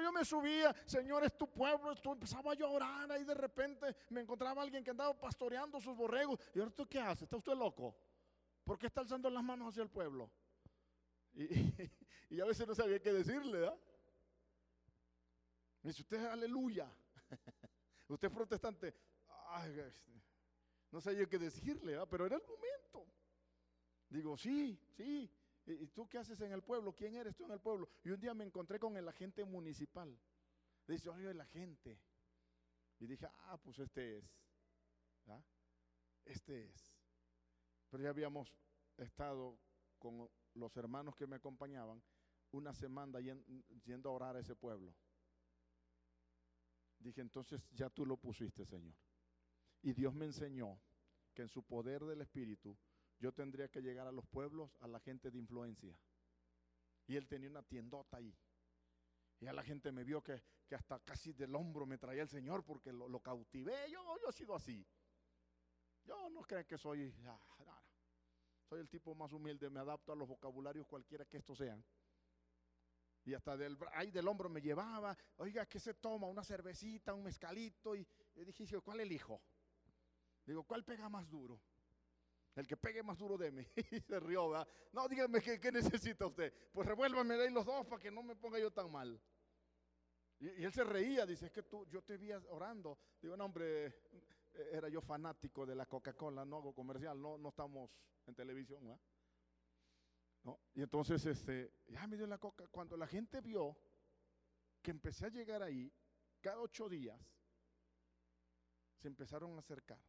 [0.00, 4.22] Yo, me subía, Señor, es tu pueblo, empezaba yo a orar ahí de repente me
[4.22, 6.40] encontraba alguien que andaba pastoreando sus borregos.
[6.54, 7.24] ¿Y ahora tú qué hace?
[7.24, 7.94] ¿Está usted loco?
[8.64, 10.30] ¿Por qué está alzando las manos hacia el pueblo?
[11.34, 11.44] Y,
[12.40, 13.78] a veces no sabía qué decirle, ¿verdad?
[15.82, 16.90] Me dice, usted aleluya.
[18.08, 18.94] usted es protestante.
[19.66, 20.22] Este,
[20.90, 22.08] no sabía qué decirle, ¿verdad?
[22.10, 23.12] pero era el momento.
[24.08, 25.30] Digo, sí, sí.
[25.66, 26.94] ¿Y tú qué haces en el pueblo?
[26.94, 27.88] ¿Quién eres tú en el pueblo?
[28.02, 30.18] Y un día me encontré con el agente municipal.
[30.86, 32.00] Dice, oye, el agente.
[32.98, 34.24] Y dije, ah, pues este es.
[35.26, 35.40] ¿Ah?
[36.24, 36.92] Este es.
[37.90, 38.52] Pero ya habíamos
[38.96, 39.58] estado
[39.98, 42.02] con los hermanos que me acompañaban
[42.50, 44.94] una semana yendo a orar a ese pueblo.
[46.98, 48.94] Dije, entonces ya tú lo pusiste, Señor.
[49.82, 50.78] Y Dios me enseñó
[51.34, 52.76] que en su poder del Espíritu
[53.22, 55.96] yo tendría que llegar a los pueblos, a la gente de influencia.
[57.06, 58.36] Y él tenía una tiendota ahí.
[59.38, 62.64] Y a la gente me vio que, hasta casi del hombro me traía el Señor
[62.64, 63.88] porque lo, cautivé.
[63.88, 64.84] Yo, yo he sido así.
[66.04, 67.38] Yo no creo que soy, ah,
[68.68, 71.84] soy el tipo más humilde, me adapto a los vocabularios cualquiera que estos sean.
[73.24, 76.26] Y hasta del, ahí del hombro me llevaba, oiga, ¿qué se toma?
[76.26, 77.94] Una cervecita, un mezcalito.
[77.94, 78.04] Y
[78.34, 79.40] dije, ¿cuál elijo?
[80.44, 81.60] Digo, ¿cuál pega más duro?
[82.54, 83.66] El que pegue más duro de mí.
[83.90, 84.68] Y se rió, ¿verdad?
[84.92, 86.52] No, dígame, ¿qué, necesita usted?
[86.72, 89.20] Pues revuélvame de ahí los dos para que no me ponga yo tan mal.
[90.38, 92.98] Y, él se reía, dice, es que tú, yo te vi orando.
[93.20, 93.94] Digo, no, hombre,
[94.52, 97.90] era yo fanático de la Coca-Cola, no hago comercial, no, no estamos
[98.26, 99.00] en televisión, ¿verdad?
[100.44, 100.60] ¿No?
[100.74, 102.66] Y entonces, este, ya me dio la coca.
[102.66, 103.78] Cuando la gente vio
[104.82, 105.92] que empecé a llegar ahí,
[106.40, 107.18] cada ocho días,
[108.98, 110.00] se empezaron a acercar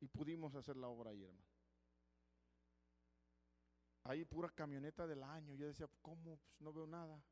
[0.00, 1.51] y pudimos hacer la obra ahí, hermano.
[4.04, 5.54] Ahí pura camioneta del año.
[5.54, 6.36] Yo decía, ¿cómo?
[6.36, 7.22] Pues no veo nada.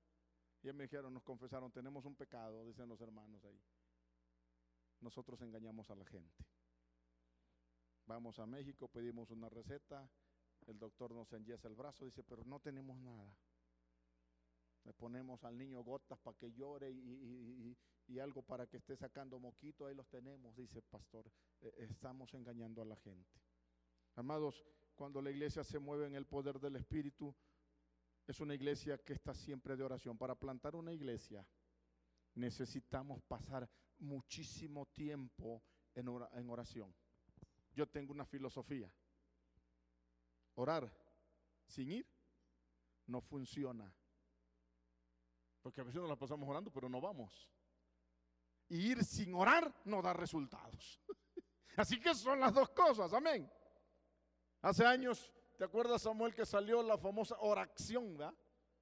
[0.62, 3.60] Y me dijeron, nos confesaron, tenemos un pecado, dicen los hermanos ahí.
[5.00, 6.44] Nosotros engañamos a la gente.
[8.06, 10.10] Vamos a México, pedimos una receta,
[10.66, 13.32] el doctor nos enyesa el brazo, dice, pero no tenemos nada.
[14.84, 19.86] Le ponemos al niño gotas para que llore y, algo para que esté sacando moquito,
[19.86, 21.30] ahí los tenemos, dice pastor.
[21.60, 23.40] E, estamos engañando a la gente.
[24.16, 24.64] Amados,
[25.00, 27.34] cuando la iglesia se mueve en el poder del Espíritu,
[28.26, 30.18] es una iglesia que está siempre de oración.
[30.18, 31.42] Para plantar una iglesia
[32.34, 35.62] necesitamos pasar muchísimo tiempo
[35.94, 36.06] en,
[36.50, 36.94] oración.
[37.72, 38.92] Yo tengo una filosofía.
[40.56, 40.92] Orar
[41.64, 42.06] sin ir
[43.06, 43.90] no funciona.
[45.62, 47.48] Porque a veces nos la pasamos orando, pero no vamos.
[48.68, 51.00] Y ir sin orar no da resultados.
[51.78, 53.50] Así que son las dos cosas, amén.
[54.62, 58.34] Hace años, ¿te acuerdas Samuel que salió la famosa oración, ¿verdad?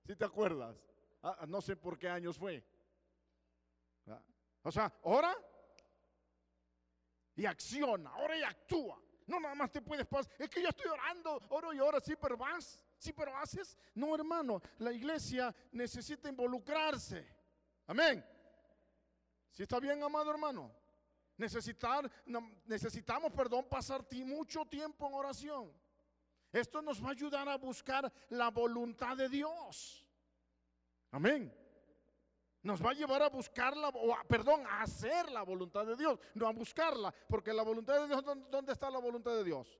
[0.05, 0.77] ¿Sí te acuerdas?
[1.23, 2.65] Ah, no sé por qué años fue.
[4.63, 5.35] O sea, ora
[7.37, 9.01] y acciona, ora y actúa.
[9.27, 10.33] No, nada más te puedes pasar.
[10.39, 13.77] Es que yo estoy orando, oro y oro, sí, pero vas, sí, pero haces.
[13.95, 17.27] No, hermano, la iglesia necesita involucrarse.
[17.87, 18.25] Amén.
[19.53, 20.75] Si está bien, amado hermano.
[21.39, 22.11] Necesitar,
[22.67, 25.73] necesitamos, perdón, pasar mucho tiempo en oración.
[26.53, 30.05] Esto nos va a ayudar a buscar la voluntad de Dios.
[31.13, 31.55] Amén.
[32.63, 36.49] Nos va a llevar a buscarla, o perdón, a hacer la voluntad de Dios, no
[36.49, 39.79] a buscarla, porque la voluntad de Dios, ¿dónde está la voluntad de Dios?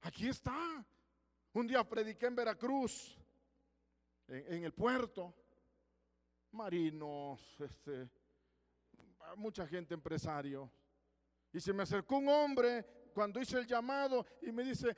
[0.00, 0.84] Aquí está.
[1.52, 3.18] Un día prediqué en Veracruz,
[4.28, 5.34] en, el puerto,
[6.52, 8.08] marinos, este,
[9.36, 10.70] mucha gente empresario,
[11.52, 14.96] y se me acercó un hombre cuando hice el llamado y me dice,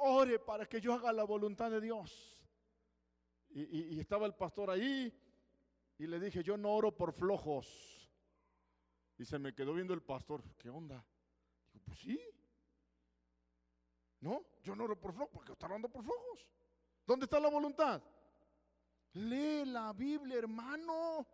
[0.00, 2.30] ore para que yo haga la voluntad de Dios.
[3.50, 5.12] y estaba el pastor ahí
[5.98, 8.10] y le dije, yo no oro por flojos.
[9.16, 11.04] Y se me quedó viendo el pastor, ¿qué onda?
[11.72, 12.20] Digo, pues sí.
[14.20, 16.50] No, yo no oro por flojos, porque está orando por flojos.
[17.06, 18.02] ¿Dónde está la voluntad?
[19.12, 21.26] Lee la Biblia, hermano.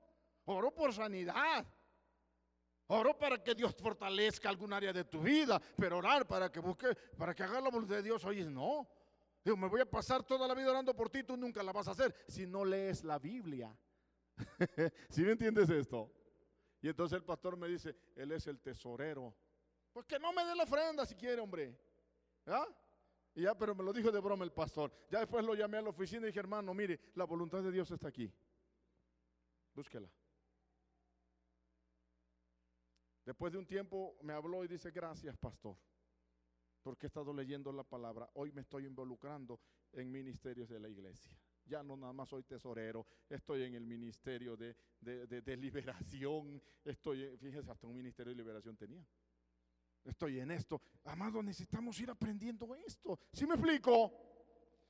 [0.45, 1.67] Oro por sanidad.
[2.93, 6.89] Oro para que Dios fortalezca algún área de tu vida, pero orar para que busque,
[7.17, 8.89] para que haga la voluntad de Dios, oye, no.
[9.45, 11.87] Digo, me voy a pasar toda la vida orando por ti, tú nunca la vas
[11.87, 13.73] a hacer si no lees la Biblia.
[15.09, 16.13] ¿Sí me entiendes esto?
[16.83, 19.37] Y entonces el pastor me dice, él es el tesorero.
[19.93, 21.79] Pues que no me dé la ofrenda si quiere, hombre.
[22.45, 22.67] ¿Ah?
[23.37, 24.93] Y ya, pero me lo dijo de broma el pastor.
[25.09, 27.89] Ya después lo llamé a la oficina y dije, hermano, mire, la voluntad de Dios
[27.93, 28.33] está aquí.
[29.77, 30.11] Búsquela.
[33.31, 35.77] Después de un tiempo me habló y dice, gracias, pastor,
[36.83, 38.29] porque he estado leyendo la palabra.
[38.35, 39.61] Hoy me estoy involucrando
[39.93, 41.33] en ministerios de la iglesia
[41.65, 44.75] ya no nada más soy tesorero, estoy en el ministerio de,
[45.57, 49.07] liberación, estoy, fíjese, hasta un ministerio de liberación tenía.
[50.03, 50.83] Estoy en esto.
[51.05, 53.21] Amado, necesitamos ir aprendiendo esto.
[53.33, 54.11] ¿Sí me explico?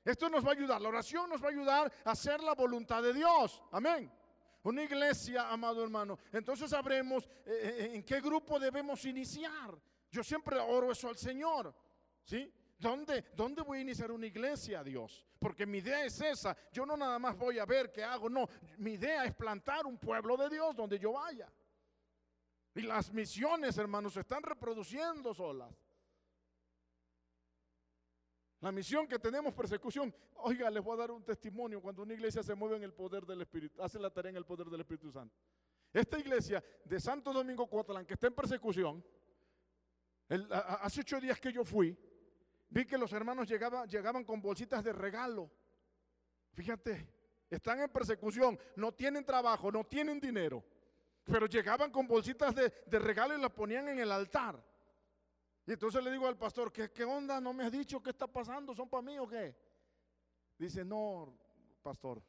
[0.02, 0.80] Esto nos va a ayudar.
[0.80, 3.62] La oración nos va a ayudar a hacer la voluntad de Dios.
[3.72, 4.10] Amén.
[4.62, 6.18] Una iglesia, amado hermano.
[6.32, 9.78] Entonces sabremos eh, eh, en qué grupo debemos iniciar.
[10.10, 11.74] Yo siempre oro eso al Señor.
[12.24, 12.52] ¿Sí?
[12.78, 15.26] ¿Dónde, ¿Dónde voy a iniciar una iglesia, Dios?
[15.38, 16.56] Porque mi idea es esa.
[16.72, 18.48] Yo no nada más voy a ver qué hago, no.
[18.78, 21.50] Mi idea es plantar un pueblo de Dios donde yo vaya.
[22.74, 25.74] Y las misiones, hermanos, se están reproduciendo solas.
[28.60, 30.14] La misión que tenemos, persecución.
[30.36, 33.24] Oiga, les voy a dar un testimonio cuando una iglesia se mueve en el poder
[33.24, 35.34] del Espíritu, hace la tarea en el poder del Espíritu Santo.
[35.92, 39.04] Esta iglesia de Santo Domingo Coatlán, que está en persecución,
[40.28, 41.96] hace ocho días que yo fui,
[42.70, 45.50] Vi que los hermanos llegaban, llegaban con bolsitas de regalo.
[46.52, 47.08] Fíjate,
[47.50, 50.64] están en persecución, no tienen trabajo, no tienen dinero,
[51.24, 54.64] pero llegaban con bolsitas de, regalo y las ponían en el altar.
[55.66, 57.40] Y entonces le digo al pastor, ¿qué, ¿qué onda?
[57.40, 58.74] ¿No me has dicho qué está pasando?
[58.74, 59.56] ¿Son para mí o qué?
[60.58, 61.38] Dice, no,
[61.82, 62.22] pastor,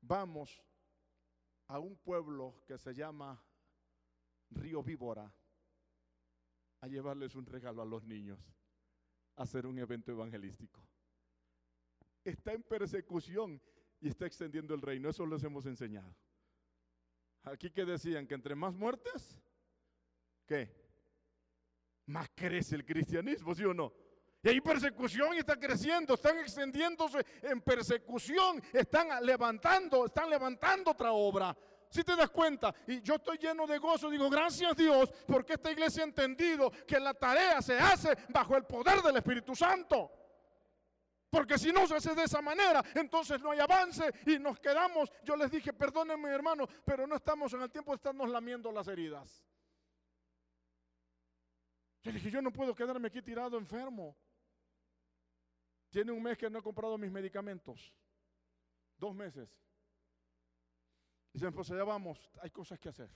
[0.00, 0.62] vamos
[1.66, 3.42] a un pueblo que se llama
[4.50, 5.32] Río Víbora
[6.80, 8.38] a llevarles un regalo a los niños,
[9.36, 10.80] a hacer un evento evangelístico.
[12.24, 13.60] Está en persecución
[14.00, 16.14] y está extendiendo el reino, eso les hemos enseñado.
[17.42, 19.40] Aquí que decían que entre más muertes,
[20.46, 20.87] ¿qué?
[22.08, 23.92] Más crece el cristianismo, ¿sí o no?
[24.42, 31.12] Y hay persecución y está creciendo, están extendiéndose en persecución, están levantando, están levantando otra
[31.12, 31.56] obra.
[31.90, 35.70] Si te das cuenta, y yo estoy lleno de gozo, digo, gracias Dios, porque esta
[35.70, 40.10] iglesia ha entendido que la tarea se hace bajo el poder del Espíritu Santo.
[41.28, 45.10] Porque si no se hace de esa manera, entonces no hay avance y nos quedamos.
[45.24, 48.88] Yo les dije, perdónenme hermano, pero no estamos en el tiempo de estarnos lamiendo las
[48.88, 49.44] heridas.
[52.08, 54.16] Yo dije, yo no puedo quedarme aquí tirado enfermo.
[55.90, 57.94] Tiene un mes que no he comprado mis medicamentos.
[58.96, 59.54] Dos meses.
[61.34, 63.14] Y dicen, pues allá vamos, hay cosas que hacer.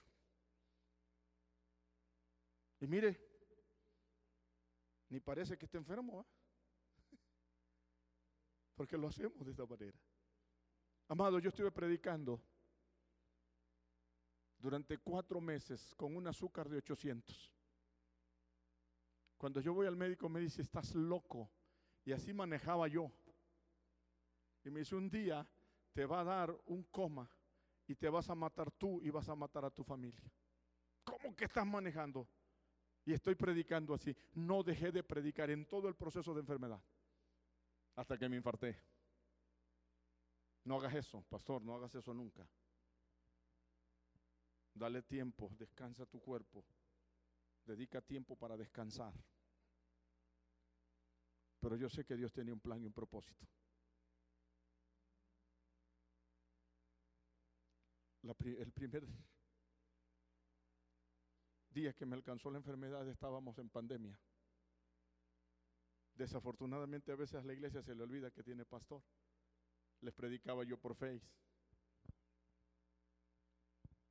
[2.80, 3.18] Y mire,
[5.08, 7.16] ni parece que esté enfermo, ¿eh?
[8.74, 9.98] porque lo hacemos de esta manera.
[11.08, 12.42] Amado, yo estuve predicando
[14.58, 17.61] durante cuatro meses con un azúcar de 800.
[19.42, 21.50] Cuando yo voy al médico me dice, estás loco.
[22.04, 23.10] Y así manejaba yo.
[24.62, 25.44] Y me dice, un día
[25.92, 27.28] te va a dar un coma
[27.88, 30.30] y te vas a matar tú y vas a matar a tu familia.
[31.02, 32.28] ¿Cómo que estás manejando?
[33.04, 34.16] Y estoy predicando así.
[34.34, 36.80] No dejé de predicar en todo el proceso de enfermedad.
[37.96, 38.80] Hasta que me infarté.
[40.62, 42.48] No hagas eso, pastor, no hagas eso nunca.
[44.72, 46.64] Dale tiempo, descansa tu cuerpo.
[47.64, 49.12] Dedica tiempo para descansar.
[51.62, 53.46] Pero yo sé que Dios tenía un plan y un propósito.
[58.44, 59.06] el primer
[61.70, 64.18] día que me alcanzó la enfermedad estábamos en pandemia.
[66.14, 69.00] Desafortunadamente a veces a la iglesia se le olvida que tiene pastor.
[70.00, 71.30] Les predicaba yo por face.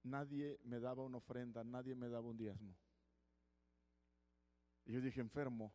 [0.03, 2.77] Nadie me daba una ofrenda, nadie me daba un diezmo.
[4.85, 5.73] Y yo dije, enfermo,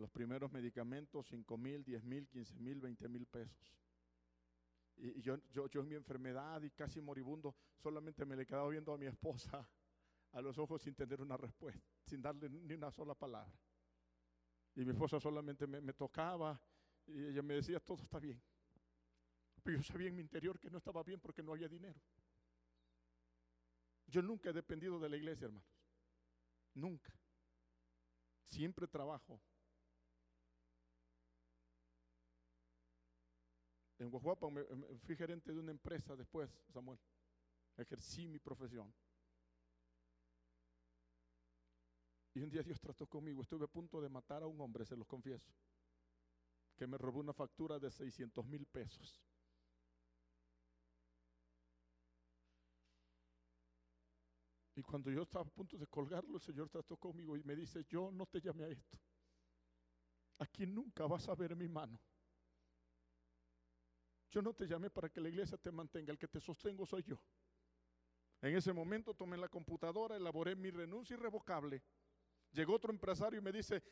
[0.00, 3.74] los primeros medicamentos, 5 mil, 10 mil, 15 mil, 20 mil pesos.
[4.96, 8.92] Y, yo, yo, yo en mi enfermedad y casi moribundo, solamente me le quedaba viendo
[8.92, 9.68] a mi esposa
[10.32, 13.52] a los ojos sin tener una respuesta, sin darle ni una sola palabra.
[14.74, 16.60] Y mi esposa solamente me, me tocaba
[17.06, 18.40] y ella me decía, todo está bien.
[19.62, 22.00] Pero yo sabía en mi interior que no estaba bien porque no había dinero.
[24.06, 25.68] Yo nunca he dependido de la iglesia, hermanos.
[26.74, 27.12] Nunca.
[28.44, 29.40] Siempre trabajo.
[34.00, 34.48] En Guajuapa
[35.02, 36.98] fui gerente de una empresa después, Samuel.
[37.76, 38.92] Ejercí mi profesión.
[42.32, 43.42] Y un día Dios trató conmigo.
[43.42, 45.52] Estuve a punto de matar a un hombre, se los confieso,
[46.76, 49.20] que me robó una factura de 600 mil pesos.
[54.76, 57.84] Y cuando yo estaba a punto de colgarlo, el Señor trató conmigo y me dice,
[57.86, 58.98] yo no te llamé a esto.
[60.38, 62.00] Aquí nunca vas a ver mi mano.
[64.30, 67.02] Yo no te llamé para que la iglesia te mantenga, el que te sostengo soy
[67.02, 67.20] yo.
[68.40, 71.82] En ese momento tomé la computadora, elaboré mi renuncia irrevocable.
[72.52, 73.82] Llegó otro empresario y me dice,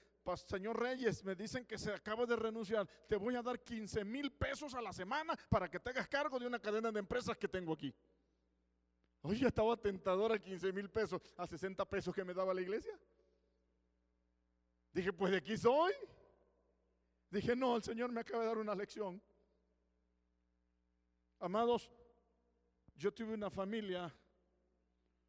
[0.47, 4.33] señor Reyes, me dicen que se acaba de renunciar, te voy a dar 15 mil
[4.33, 7.47] pesos a la semana para que te hagas cargo de una cadena de empresas que
[7.47, 7.95] tengo aquí.
[9.23, 12.99] Oye, estaba tentadora 15 mil pesos a 60 pesos que me daba la iglesia.
[14.93, 15.93] Dije, pues de aquí soy.
[17.31, 19.21] Dije, no, el Señor me acaba de dar una lección.
[21.39, 21.91] Amados,
[22.97, 24.13] yo tuve una familia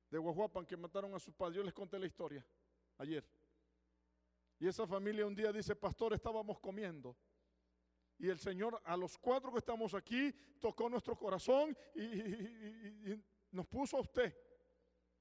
[0.10, 1.58] de Guajuapan que mataron a su padre.
[1.58, 2.46] Yo les conté la historia
[2.98, 3.24] ayer.
[4.60, 7.16] Y esa familia un día dice, pastor, estábamos comiendo.
[8.18, 13.98] Y el Señor a los cuatro que estamos aquí tocó nuestro corazón y, nos puso
[13.98, 14.36] a usted.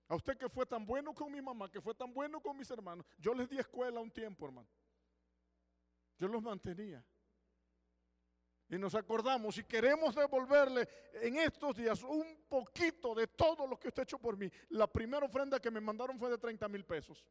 [0.09, 2.70] A usted que fue tan bueno con mi mamá, que fue tan bueno con mis
[2.70, 3.07] hermanos.
[3.18, 4.68] Yo les di escuela un tiempo, hermano.
[6.18, 7.05] Yo los mantenía.
[8.71, 13.89] Y nos acordamos y queremos devolverle en estos días un poquito de todo lo que
[13.89, 14.51] usted ha hecho por mí.
[14.71, 17.25] La primera ofrenda que me mandaron fue de 30 mil pesos.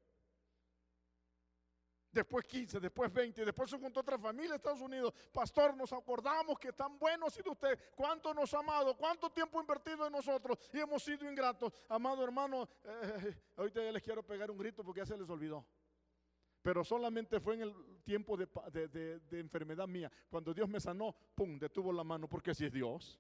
[2.12, 5.14] Después 15, después 20, después se juntó otra familia de Estados Unidos.
[5.32, 9.60] Pastor, nos acordamos que tan bueno ha sido usted, cuánto nos ha amado, cuánto tiempo
[9.60, 11.72] ha invertido en nosotros y hemos sido ingratos.
[11.88, 15.64] Amado hermano, eh, ahorita ya les quiero pegar un grito porque ya se les olvidó.
[16.62, 20.12] Pero solamente fue en el tiempo de, enfermedad mía.
[20.30, 23.20] Cuando Dios me sanó, pum, detuvo la mano, porque así es Dios.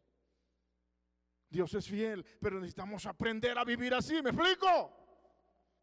[1.49, 4.21] Dios es fiel, pero necesitamos aprender a vivir así.
[4.21, 4.91] ¿Me explico?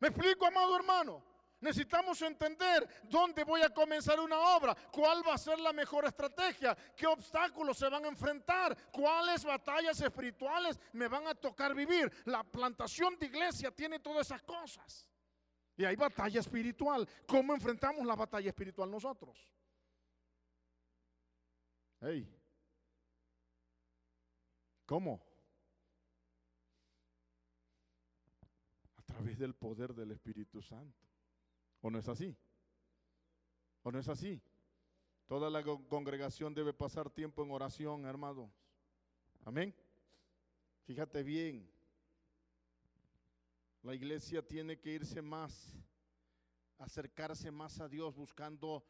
[0.00, 1.34] ¿Me explico, amado hermano?
[1.64, 6.76] Necesitamos entender dónde voy a comenzar una obra, cuál va a ser la mejor estrategia,
[6.94, 12.12] qué obstáculos se van a enfrentar, cuáles batallas espirituales me van a tocar vivir.
[12.26, 15.08] La plantación de iglesia tiene todas esas cosas.
[15.76, 17.08] Y hay batalla espiritual.
[17.26, 19.38] ¿Cómo enfrentamos la batalla espiritual nosotros?
[22.00, 22.28] Hey.
[24.86, 25.20] ¿Cómo?
[28.96, 31.02] A través del poder del Espíritu Santo.
[31.80, 32.36] ¿O no es así?
[33.82, 34.40] ¿O no es así?
[35.26, 38.50] Toda la congregación debe pasar tiempo en oración, hermanos.
[39.44, 39.74] Amén.
[40.84, 41.73] Fíjate bien.
[43.84, 45.76] La iglesia tiene que irse más,
[46.78, 48.82] acercarse más a Dios buscando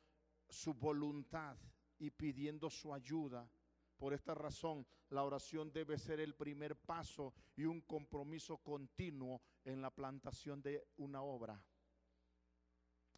[0.49, 1.57] su voluntad
[1.99, 3.51] y pidiendo su ayuda.
[3.99, 9.82] Por esta razón, la oración debe ser el primer paso y un compromiso continuo en
[9.82, 11.61] la plantación de una obra.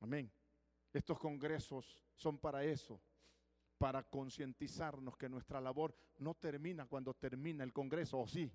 [0.00, 0.32] Amén.
[0.94, 3.02] Estos congresos son para eso,
[3.76, 8.50] para concientizarnos que nuestra labor no termina cuando termina el congreso, o sí,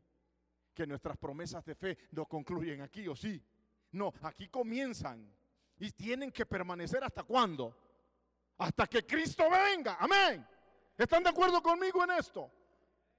[0.73, 3.43] que nuestras promesas de fe no concluyen aquí, o sí.
[3.91, 5.33] No, aquí comienzan
[5.77, 7.75] y tienen que permanecer hasta cuándo?
[8.57, 9.97] Hasta que Cristo venga.
[9.99, 10.47] Amén.
[10.97, 12.51] ¿Están de acuerdo conmigo en esto?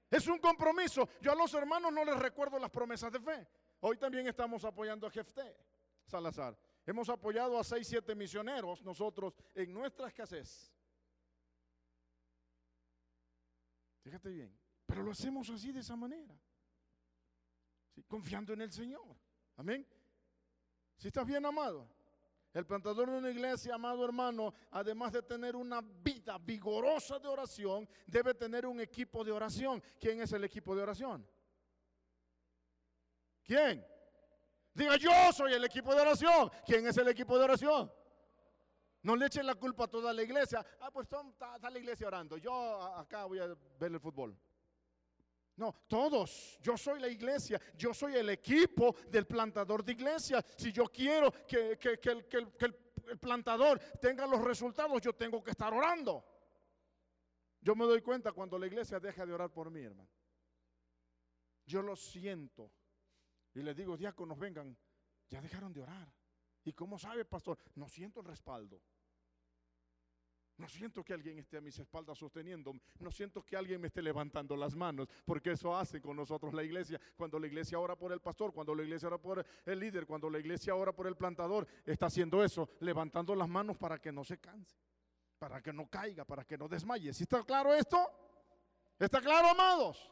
[0.09, 1.09] Es un compromiso.
[1.21, 3.47] Yo a los hermanos no les recuerdo las promesas de fe.
[3.81, 5.57] Hoy también estamos apoyando a Jefté
[6.05, 6.57] Salazar.
[6.85, 10.71] Hemos apoyado a seis, siete misioneros nosotros en nuestra escasez.
[14.01, 16.37] Fíjate bien, pero lo hacemos así de esa manera,
[18.07, 19.15] confiando en el Señor.
[19.57, 19.87] Amén.
[20.97, 21.89] Si estás bien amado,
[22.53, 27.89] el plantador de una iglesia, amado hermano, además de tener una vida vigorosa de oración,
[28.05, 29.81] debe tener un equipo de oración.
[29.99, 31.27] ¿Quién es el equipo de oración?
[33.43, 33.85] ¿Quién?
[34.73, 36.51] Diga, yo soy el equipo de oración.
[36.65, 37.91] ¿Quién es el equipo de oración?
[39.01, 40.65] No le echen la culpa a toda la iglesia.
[40.79, 42.37] Ah, pues está, la iglesia orando.
[42.37, 42.53] Yo
[42.95, 44.37] acá voy a ver el fútbol.
[45.55, 46.57] No, todos.
[46.61, 47.61] Yo soy la iglesia.
[47.75, 50.43] Yo soy el equipo del plantador de iglesia.
[50.57, 51.77] Si yo quiero que,
[53.07, 56.25] el plantador tenga los resultados, yo tengo que estar orando.
[57.61, 60.09] Yo me doy cuenta cuando la iglesia deja de orar por mí, hermano.
[61.65, 62.71] Yo lo siento.
[63.53, 64.75] Y les digo, diáconos, vengan,
[65.29, 66.11] ya dejaron de orar.
[66.65, 67.57] ¿Y cómo sabe, pastor?
[67.75, 68.81] No siento el respaldo.
[70.57, 72.73] No siento que alguien esté a mis espaldas sosteniendo.
[72.99, 75.07] No siento que alguien me esté levantando las manos.
[75.25, 77.01] Porque eso hace con nosotros la iglesia.
[77.15, 80.29] Cuando la iglesia ora por el pastor, cuando la iglesia ora por el líder, cuando
[80.29, 84.23] la iglesia ora por el plantador, está haciendo eso, levantando las manos para que no
[84.23, 84.77] se canse,
[85.39, 87.13] para que no caiga, para que no desmaye.
[87.13, 87.97] ¿Sí está claro esto?
[88.99, 90.11] ¿Está claro, amados?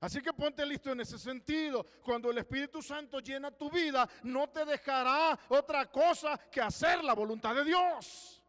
[0.00, 1.86] Así que ponte listo en ese sentido.
[2.02, 7.14] Cuando el Espíritu Santo llena tu vida, no te dejará otra cosa que hacer la
[7.14, 8.41] voluntad de Dios.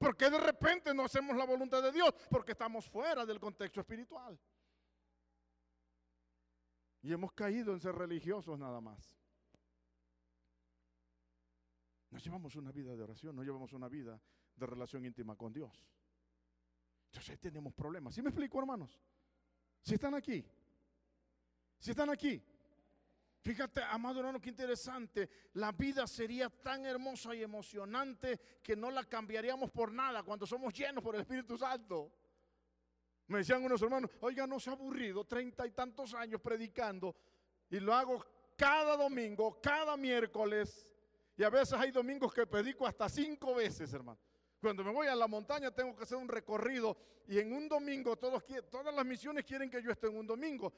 [0.00, 2.14] Porque de repente no hacemos la voluntad de Dios?
[2.30, 4.40] Porque estamos fuera del contexto espiritual.
[7.02, 9.14] Y hemos caído en ser religiosos nada más.
[12.08, 14.18] No llevamos una vida de oración, no llevamos una vida
[14.56, 15.86] de relación íntima con Dios.
[17.10, 18.14] Entonces tenemos problemas.
[18.14, 18.98] ¿Sí me explico, hermanos?
[19.82, 20.42] Si están aquí,
[21.78, 22.42] si están aquí,
[23.42, 25.28] fíjate, amado hermano, qué interesante.
[25.54, 30.72] La vida sería tan hermosa y emocionante que no la cambiaríamos por nada cuando somos
[30.72, 32.12] llenos por el Espíritu Santo.
[33.28, 37.14] Me decían unos hermanos, oiga, no se ha aburrido, treinta y tantos años predicando
[37.70, 38.24] y lo hago
[38.56, 40.92] cada domingo, cada miércoles.
[41.36, 44.18] Y a veces hay domingos que predico hasta cinco veces, hermano.
[44.60, 46.96] Cuando me voy a la montaña tengo que hacer un recorrido
[47.28, 50.72] y en un domingo todas las misiones quieren que yo esté en un domingo.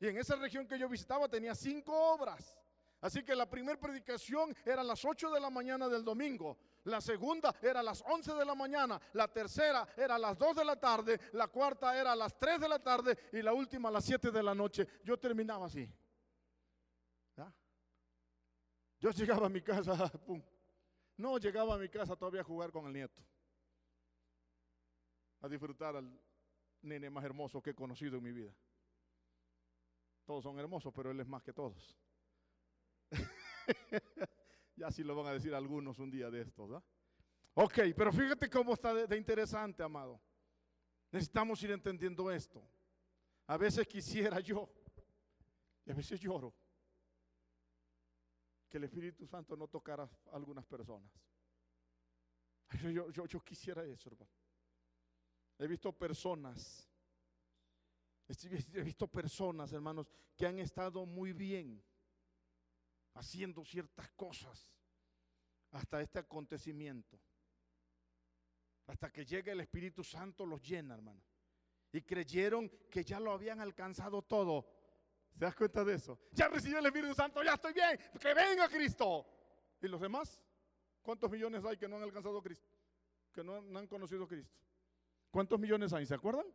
[0.00, 2.56] Y en esa región que yo visitaba tenía cinco obras.
[3.00, 6.58] Así que la primera predicación era a las 8 de la mañana del domingo.
[6.84, 9.00] La segunda era a las 11 de la mañana.
[9.12, 11.20] La tercera era a las 2 de la tarde.
[11.32, 13.18] La cuarta era a las 3 de la tarde.
[13.32, 14.86] Y la última a las 7 de la noche.
[15.04, 15.88] Yo terminaba así.
[18.98, 20.10] Yo llegaba a mi casa.
[21.18, 23.22] No llegaba a mi casa todavía a jugar con el nieto.
[25.40, 26.20] A disfrutar al
[26.82, 28.52] nene más hermoso que he conocido en mi vida.
[30.26, 31.96] Todos son hermosos, pero Él es más que todos.
[34.76, 36.84] ya sí lo van a decir algunos un día de estos, ¿verdad?
[37.54, 40.20] Ok, pero fíjate cómo está de, interesante, amado.
[41.12, 42.68] Necesitamos ir entendiendo esto.
[43.46, 44.68] A veces quisiera yo,
[45.84, 46.52] y a veces lloro,
[48.68, 51.08] que el Espíritu Santo no tocara a algunas personas.
[52.82, 54.32] yo, yo quisiera eso, hermano.
[55.58, 56.90] He visto personas
[58.28, 61.82] He visto personas, hermanos, que han estado muy bien
[63.14, 64.72] haciendo ciertas cosas
[65.70, 67.18] hasta este acontecimiento.
[68.86, 71.22] Hasta que llega el Espíritu Santo los llena, hermano.
[71.92, 74.66] Y creyeron que ya lo habían alcanzado todo.
[75.32, 76.18] ¿Se das cuenta de eso?
[76.32, 79.26] Ya recibió el Espíritu Santo, ya estoy bien, que venga Cristo.
[79.80, 80.40] ¿Y los demás?
[81.02, 82.68] ¿Cuántos millones hay que no han alcanzado Cristo?
[83.32, 84.58] Que no, han conocido Cristo.
[85.30, 86.06] ¿Cuántos millones hay?
[86.06, 86.46] ¿Se acuerdan?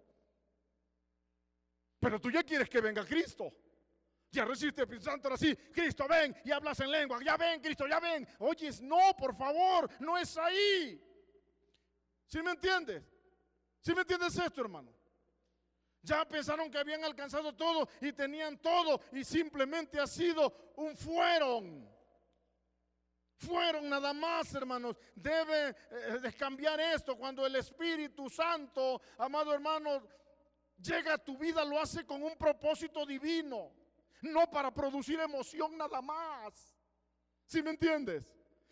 [2.02, 3.54] Pero tú ya quieres que venga Cristo.
[4.32, 7.20] Ya recibiste el Santo, ahora sí, Cristo ven y hablas en lengua.
[7.24, 8.28] Ya ven, Cristo, ya ven.
[8.40, 11.00] Oyes, no, por favor, no es ahí.
[12.26, 13.04] ¿Sí me entiendes?
[13.82, 14.92] ¿Sí me entiendes esto, hermano?
[16.02, 21.88] Ya pensaron que habían alcanzado todo y tenían todo y simplemente ha sido un fueron.
[23.36, 24.96] Fueron nada más, hermanos.
[25.14, 30.08] Debe eh, descambiar esto cuando el Espíritu Santo, amado hermano,
[30.82, 33.72] llega a tu vida, lo hace con un propósito divino,
[34.22, 36.76] no para producir emoción nada más.
[37.46, 38.24] ¿Sí me entiendes?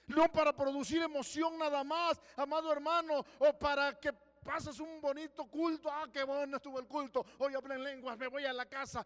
[0.07, 5.89] No para producir emoción nada más, amado hermano, o para que pases un bonito culto.
[5.91, 7.25] Ah, qué bueno estuvo el culto.
[7.37, 9.05] Hoy hablé en lenguas, me voy a la casa.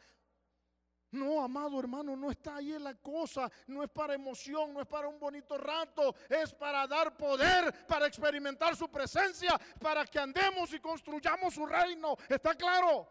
[1.13, 3.49] No, amado hermano, no está ahí la cosa.
[3.67, 6.15] No es para emoción, no es para un bonito rato.
[6.27, 12.17] Es para dar poder, para experimentar su presencia, para que andemos y construyamos su reino.
[12.27, 13.07] ¿Está claro?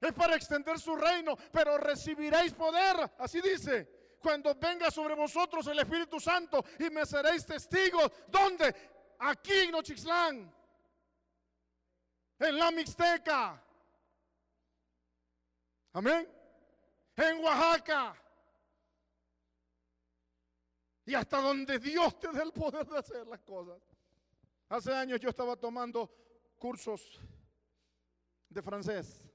[0.00, 3.10] Es para extender su reino, pero recibiréis poder.
[3.18, 3.96] Así dice.
[4.20, 8.12] Cuando venga sobre vosotros el Espíritu Santo y me seréis testigos.
[8.28, 8.74] ¿Dónde?
[9.18, 10.54] Aquí en Nochixtlán.
[12.38, 13.60] En la Mixteca.
[15.92, 16.37] Amén
[17.18, 18.16] en Oaxaca.
[21.04, 23.82] Y hasta donde Dios te dé el poder de hacer las cosas.
[24.68, 26.10] Hace años yo estaba tomando
[26.58, 27.18] cursos
[28.48, 29.28] de francés.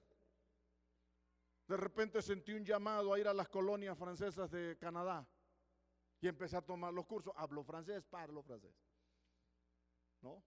[1.68, 5.28] De repente sentí un llamado a ir a las colonias francesas de Canadá.
[6.22, 7.34] Y empecé a tomar los cursos.
[7.36, 8.76] Hablo francés, parlo francés.
[10.22, 10.44] ¿No?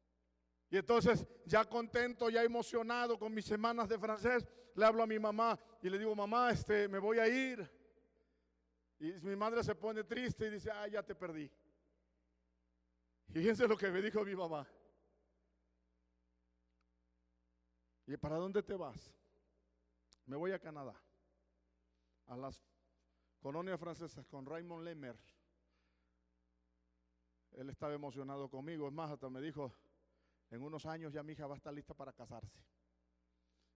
[0.71, 4.45] Y entonces, ya contento, ya emocionado con mis semanas de francés,
[4.75, 7.71] le hablo a mi mamá y le digo, mamá, este, me voy a ir.
[8.99, 11.51] Y mi madre se pone triste y dice, ah, ya te perdí.
[13.29, 14.67] Y fíjense lo que me dijo mi mamá.
[18.07, 19.13] ¿Y para dónde te vas?
[20.27, 20.95] Me voy a Canadá,
[22.27, 22.65] a las
[23.41, 25.17] colonias francesas con Raymond Lemer.
[27.53, 29.73] Él estaba emocionado conmigo, es más, hasta me dijo,
[30.51, 32.63] en unos años ya mi hija va a estar lista para casarse.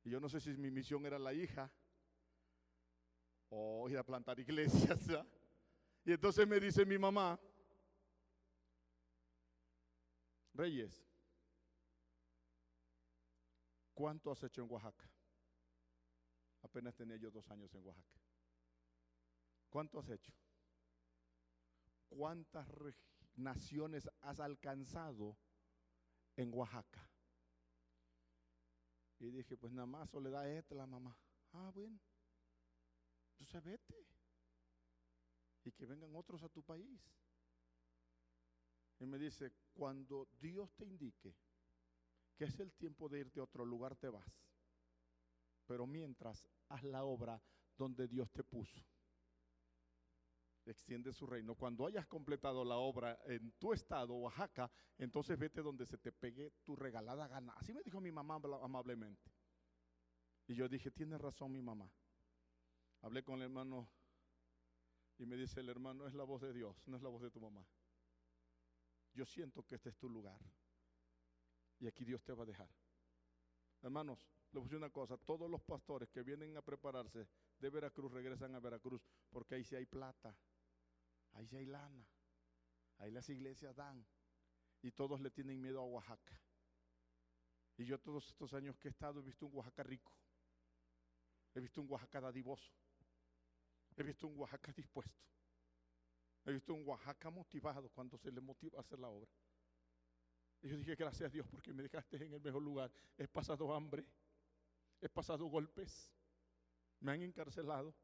[0.05, 1.71] Y yo no sé si mi misión era la hija
[3.51, 4.99] o ir a plantar iglesias.
[6.05, 7.39] Y entonces me dice mi mamá,
[10.55, 11.05] Reyes,
[13.93, 15.09] ¿cuánto has hecho en Oaxaca?
[16.62, 18.21] Apenas tenía yo dos años en Oaxaca.
[19.68, 20.33] ¿Cuánto has hecho?
[22.09, 22.66] ¿Cuántas
[23.37, 25.37] naciones has alcanzado
[26.41, 27.07] en Oaxaca.
[29.18, 31.16] Y dije, pues nada más soledad esta la mamá.
[31.53, 32.01] Ah, bueno.
[33.38, 34.07] Entonces vete.
[35.64, 37.01] Y que vengan otros a tu país.
[38.99, 41.36] Y me dice, cuando Dios te indique
[42.36, 44.26] que es el tiempo de irte a otro lugar, te vas.
[45.66, 47.43] Pero mientras, haz la obra
[47.76, 48.89] donde Dios te puso
[50.67, 51.55] extiende su reino.
[51.55, 56.53] Cuando hayas completado la obra en tu estado, Oaxaca, entonces vete donde se te pegue
[56.65, 57.53] tu regalada gana.
[57.55, 59.31] Así me dijo mi mamá amablemente.
[60.47, 61.91] Y yo dije, tiene razón mi mamá.
[63.03, 63.89] Hablé con el hermano
[65.19, 67.31] y me dice, el hermano es la voz de Dios, no es la voz de
[67.31, 67.67] tu mamá.
[69.15, 70.41] Yo siento que este es tu lugar.
[71.79, 72.69] Y aquí Dios te va a dejar.
[73.83, 78.55] Hermanos, le voy una cosa, todos los pastores que vienen a prepararse de Veracruz regresan
[78.55, 80.37] a Veracruz porque ahí sí hay plata.
[81.41, 82.07] Ahí hay lana.
[82.99, 84.07] Ahí las iglesias dan.
[84.82, 86.38] Y todos le tienen miedo a Oaxaca.
[87.78, 90.12] Y yo todos estos años que he estado he visto un Oaxaca rico.
[91.55, 92.70] He visto un Oaxaca dadivoso.
[93.97, 95.24] He visto un Oaxaca dispuesto.
[96.45, 99.30] He visto un Oaxaca motivado cuando se le motiva a hacer la obra.
[100.61, 102.93] Y yo dije, gracias a Dios porque me dejaste en el mejor lugar.
[103.16, 104.07] He pasado hambre,
[105.01, 106.12] he pasado golpes,
[107.01, 107.95] me han encarcelado,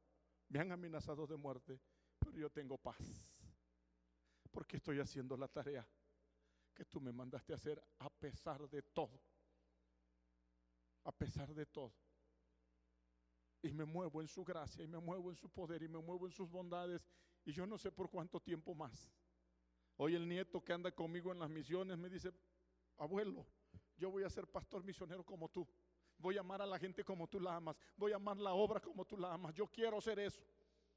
[0.49, 1.79] me han amenazado de muerte,
[2.41, 2.99] yo tengo paz.
[4.51, 5.87] Porque estoy haciendo la tarea
[6.75, 9.21] que tú me mandaste hacer a pesar de todo.
[11.05, 11.93] A pesar de todo.
[13.63, 16.27] Y me muevo en su gracia, y me muevo en su poder, y me muevo
[16.27, 17.09] en sus bondades.
[17.45, 19.11] Y yo no sé por cuánto tiempo más.
[19.97, 22.33] Hoy el nieto que anda conmigo en las misiones me dice,
[22.99, 23.47] abuelo,
[23.97, 25.67] yo voy a ser pastor misionero como tú.
[26.19, 27.77] Voy a amar a la gente como tú la amas.
[27.97, 29.55] Voy a amar la obra como tú la amas.
[29.55, 30.43] Yo quiero hacer eso.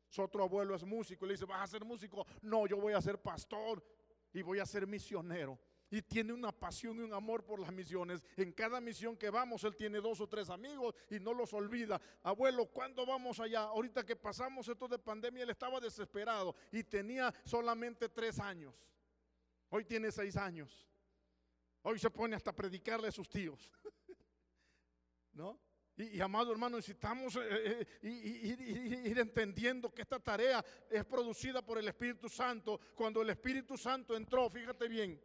[0.09, 2.25] Su otro abuelo es músico y le dice, ¿vas a ser músico?
[2.41, 3.83] No, yo voy a ser pastor
[4.33, 5.59] y voy a ser misionero.
[5.91, 8.23] Y tiene una pasión y un amor por las misiones.
[8.37, 11.99] En cada misión que vamos, él tiene dos o tres amigos y no los olvida.
[12.21, 13.61] Abuelo, ¿cuándo vamos allá?
[13.61, 18.75] Ahorita que pasamos esto de pandemia, él estaba desesperado y tenía solamente tres años.
[19.69, 20.87] Hoy tiene seis años.
[21.81, 23.71] Hoy se pone hasta predicarle a sus tíos.
[25.33, 25.59] ¿No?
[25.99, 31.89] Y, amado hermano, necesitamos eh, eh, ir entendiendo que esta tarea es producida por el
[31.89, 32.79] Espíritu Santo.
[32.95, 35.21] Cuando el Espíritu Santo entró, fíjate bien,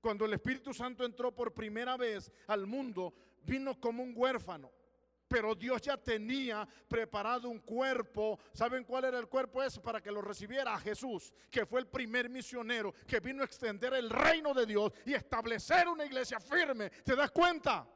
[0.00, 4.72] cuando el Espíritu Santo entró por primera vez al mundo, vino como un huérfano.
[5.28, 8.40] Pero Dios ya tenía preparado un cuerpo.
[8.54, 9.78] ¿Saben cuál era el cuerpo ese?
[9.78, 13.92] Para que lo recibiera a Jesús, que fue el primer misionero que vino a extender
[13.92, 16.88] el reino de Dios y establecer una iglesia firme.
[16.88, 17.86] ¿Te das cuenta?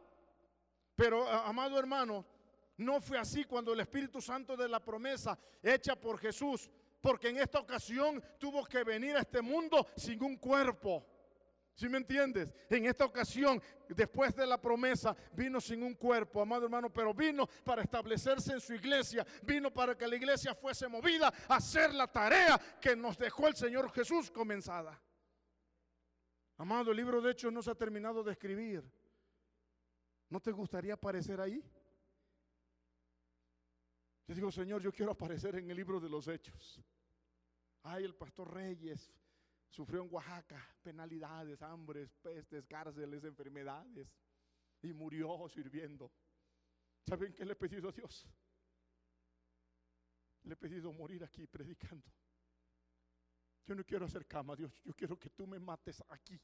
[0.95, 2.25] Pero, amado hermano,
[2.77, 6.71] no fue así cuando el Espíritu Santo de la promesa hecha por Jesús,
[7.01, 11.07] porque en esta ocasión tuvo que venir a este mundo sin un cuerpo.
[11.75, 12.49] ¿Sí me entiendes?
[12.69, 17.47] En esta ocasión, después de la promesa, vino sin un cuerpo, amado hermano, pero vino
[17.65, 22.07] para establecerse en su iglesia, vino para que la iglesia fuese movida a hacer la
[22.07, 25.01] tarea que nos dejó el Señor Jesús comenzada.
[26.59, 28.85] Amado, el libro de Hechos no se ha terminado de escribir.
[30.33, 31.63] ¿No te gustaría aparecer ahí?
[34.27, 36.81] Yo digo, Señor, yo quiero aparecer en el libro de los hechos.
[37.83, 39.13] Ay, el pastor Reyes
[39.69, 44.09] sufrió en Oaxaca penalidades, hambres, pestes, cárceles, enfermedades
[44.81, 46.11] y murió sirviendo.
[47.07, 48.27] ¿Saben qué le he pedido a Dios?
[50.45, 52.11] Le he pedido morir aquí predicando.
[53.67, 54.81] Yo no quiero hacer cama, Dios.
[54.83, 56.41] Yo quiero que tú me mates aquí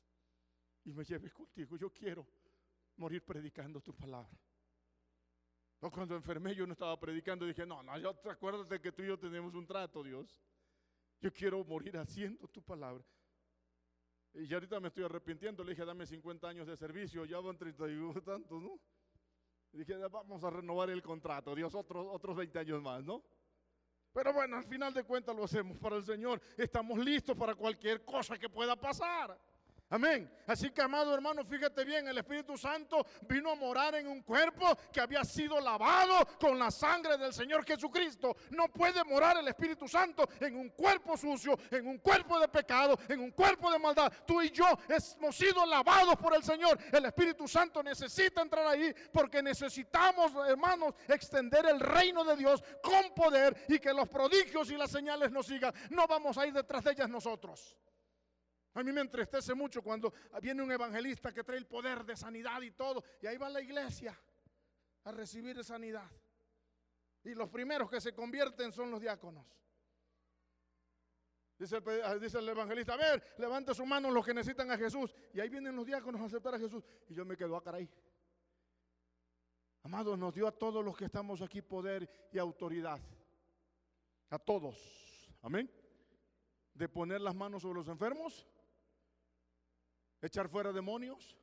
[0.84, 1.78] y me lleves contigo.
[1.78, 2.26] Yo quiero
[2.99, 4.36] morir predicando tu palabra.
[5.80, 9.07] No, cuando enfermé yo no estaba predicando, dije, no, no, yo acuérdate que tú y
[9.07, 10.42] yo tenemos un trato, Dios.
[11.20, 13.05] Yo quiero morir haciendo tu palabra.
[14.34, 17.88] Y ahorita me estoy arrepintiendo, le dije, dame 50 años de servicio, ya van 30
[17.88, 18.78] y tantos, ¿no?
[19.72, 23.22] Dije, vamos a renovar el contrato, Dios, otros, otros 20 años más, ¿no?
[24.12, 26.40] Pero bueno, al final de cuentas lo hacemos para el Señor.
[26.57, 29.38] Estamos listos para cualquier cosa que pueda pasar.
[29.91, 30.30] Amén.
[30.47, 34.76] Así que, amado hermano, fíjate bien, el Espíritu Santo vino a morar en un cuerpo
[34.93, 38.36] que había sido lavado con la sangre del Señor Jesucristo.
[38.51, 42.99] No puede morar el Espíritu Santo en un cuerpo sucio, en un cuerpo de pecado,
[43.09, 44.12] en un cuerpo de maldad.
[44.26, 46.78] Tú y yo hemos sido lavados por el Señor.
[46.93, 53.14] El Espíritu Santo necesita entrar ahí porque necesitamos, hermanos, extender el reino de Dios con
[53.14, 55.72] poder y que los prodigios y las señales nos sigan.
[55.89, 57.74] No vamos a ir detrás de ellas nosotros.
[58.74, 62.60] A mí me entristece mucho cuando viene un evangelista que trae el poder de sanidad
[62.62, 64.18] y todo, y ahí va la iglesia
[65.04, 66.08] a recibir sanidad.
[67.24, 69.44] Y los primeros que se convierten son los diáconos.
[71.58, 75.12] Dice el, ah, evangelista, a ver, levante su mano los que necesitan a Jesús.
[75.34, 76.84] Y ahí vienen los diáconos a aceptar a Jesús.
[77.08, 77.90] Y yo me quedo a ah, caray.
[79.82, 83.00] Amado, nos dio a todos los que estamos aquí poder y autoridad.
[84.30, 85.32] A todos.
[85.42, 85.68] Amén.
[86.74, 88.46] De poner las manos sobre los enfermos
[90.20, 91.36] echar fuera demonios.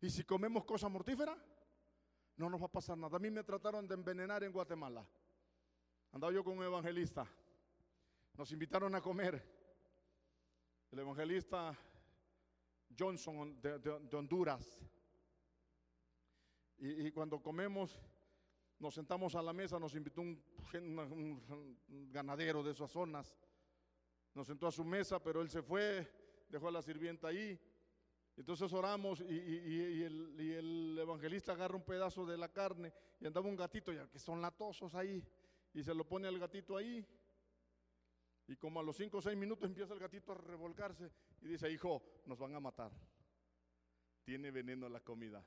[0.00, 1.36] Y si comemos cosas mortíferas,
[2.36, 3.16] no nos va a pasar nada.
[3.16, 5.06] A mí me trataron de envenenar en Guatemala.
[6.12, 7.26] Andaba yo con un evangelista.
[8.34, 9.42] Nos invitaron a comer.
[10.90, 11.76] El evangelista
[12.96, 14.80] Johnson de, Honduras.
[16.78, 18.00] Y, cuando comemos,
[18.78, 20.40] nos sentamos a la mesa, nos invitó un,
[20.74, 23.36] un ganadero de esas zonas.
[24.32, 26.08] Nos sentó a su mesa, pero él se fue,
[26.48, 27.58] dejó a la sirvienta ahí.
[28.38, 33.92] Entonces oramos y, el, evangelista agarra un pedazo de la carne y andaba un gatito,
[33.92, 35.26] ya que son latosos ahí,
[35.74, 37.04] y se lo pone al gatito ahí.
[38.46, 41.10] Y como a los cinco o seis minutos empieza el gatito a revolcarse
[41.42, 42.92] y dice, hijo, nos van a matar.
[44.22, 45.44] Tiene veneno la comida.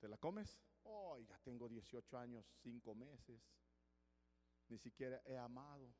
[0.00, 0.60] ¿Te la comes?
[0.82, 3.40] Oiga, tengo 18 años, 5 meses.
[4.68, 5.94] Ni siquiera he amado.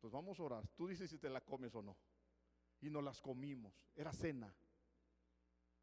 [0.00, 0.68] Pues vamos a orar.
[0.76, 1.96] Tú dices si te la comes o no
[2.80, 3.72] y nos las comimos.
[3.94, 4.54] Era cena.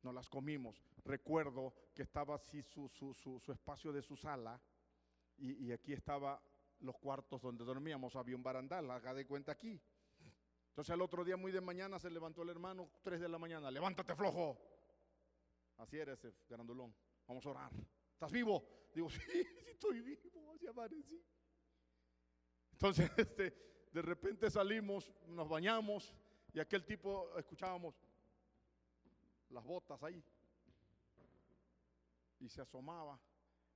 [0.02, 0.84] Nos las comimos.
[1.06, 4.62] Recuerdo que estaba así su, su, espacio de su sala
[5.38, 6.41] y, aquí estaba
[6.80, 8.16] los cuartos donde dormíamos.
[8.16, 9.82] Había un barandal, haga de cuenta aquí.
[10.70, 13.70] Entonces el otro día muy de mañana se levantó el hermano, 3 de la mañana,
[13.72, 14.58] levántate flojo.
[15.78, 16.94] Así era ese grandulón.
[17.28, 17.72] Vamos a orar.
[18.12, 18.64] ¿Estás vivo?
[18.94, 19.22] Digo, sí,
[19.68, 20.34] estoy vivo.
[22.72, 23.54] Entonces, este,
[23.91, 26.14] de repente salimos, nos bañamos
[26.54, 27.95] y aquel tipo, escuchábamos
[29.49, 30.24] las botas ahí.
[32.39, 33.20] y se asomaba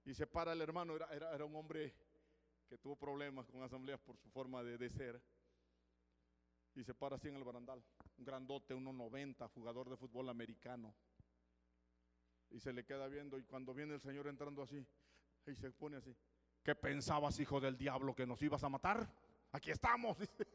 [0.08, 1.94] y se para el hermano, era, era, era un hombre
[2.70, 5.22] que tuvo problemas con asambleas por su forma de, de ser.
[6.76, 7.84] Y se para así en el barandal,
[8.18, 10.94] un grandote, 1.90, jugador de fútbol americano.
[12.52, 14.86] Y se le queda viendo y cuando viene el Señor entrando así,
[15.46, 16.16] y se pone así,
[16.64, 19.10] ¿qué pensabas, hijo del diablo, que nos ibas a matar?
[19.52, 20.18] Aquí estamos.
[20.20, 20.48] dice.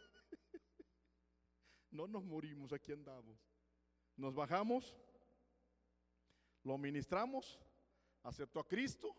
[1.93, 3.39] No nos morimos, aquí andamos.
[4.17, 4.97] Nos bajamos,
[6.65, 7.61] lo ministramos,
[8.23, 9.15] aceptó a Cristo,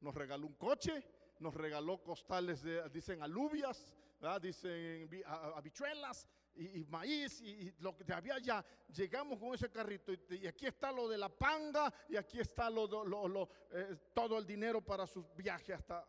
[0.00, 1.04] nos regaló un coche,
[1.40, 3.94] nos regaló costales de, dicen alubias,
[4.40, 8.64] dicen habichuelas y, maíz y, lo que había ya.
[8.88, 13.96] Llegamos con ese carrito y, aquí está lo de la panga y aquí está eh,
[14.14, 16.02] todo el dinero para su viaje hasta,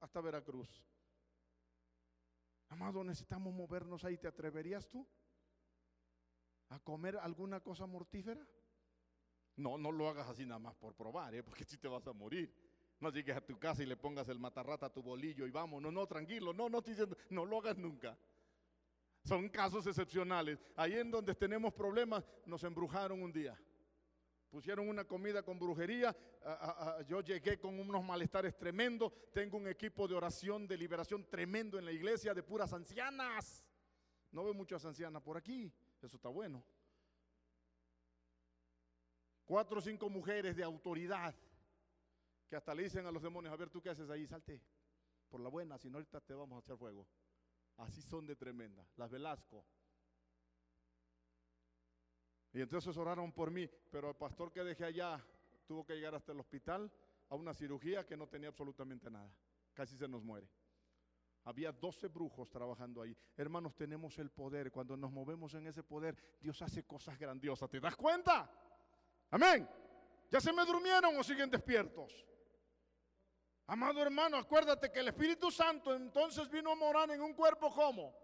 [0.00, 0.82] hasta Veracruz.
[2.68, 4.16] Amado, necesitamos movernos ahí.
[4.16, 5.06] ¿Te atreverías tú
[6.72, 8.46] a comer alguna cosa mortífera?
[9.56, 11.42] No, no lo hagas así nada más por probar, ¿eh?
[11.42, 12.52] porque si te vas a morir.
[13.00, 15.82] No llegues a tu casa y le pongas el matarrata a tu bolillo y vamos,
[15.82, 18.16] no, no, tranquilo, no, no estoy diciendo, no lo hagas nunca.
[19.24, 20.60] Son casos excepcionales.
[20.76, 23.60] Ahí en donde tenemos problemas, nos embrujaron un día.
[24.50, 26.14] Pusieron una comida con brujería.
[27.08, 29.12] yo llegué con unos malestares tremendos.
[29.32, 33.64] Tengo un equipo de oración, de liberación tremendo en la iglesia de puras ancianas.
[34.30, 35.72] No veo muchas ancianas por aquí.
[36.02, 36.62] Eso está bueno.
[39.44, 41.34] Cuatro o cinco mujeres de autoridad
[42.48, 44.26] que hasta le dicen a los demonios, a ver, ¿tú qué haces ahí?
[44.26, 44.60] Salte
[45.28, 47.06] por la buena, si no ahorita te vamos a hacer fuego.
[47.78, 49.64] Así son de tremenda, las Velasco.
[52.52, 55.24] Y entonces oraron por mí, pero el pastor que dejé allá
[55.66, 56.92] tuvo que llegar hasta el hospital
[57.30, 59.34] a una cirugía que no tenía absolutamente nada.
[59.72, 60.46] Casi se nos muere.
[61.44, 63.16] Había 12 brujos trabajando ahí.
[63.36, 64.70] Hermanos, tenemos el poder.
[64.70, 67.68] Cuando nos movemos en ese poder, Dios hace cosas grandiosas.
[67.68, 68.48] ¿Te das cuenta?
[69.30, 69.68] Amén.
[70.30, 72.24] ¿Ya se me durmieron o siguen despiertos?
[73.66, 78.14] Amado hermano, acuérdate que el Espíritu Santo entonces vino a morar en un cuerpo como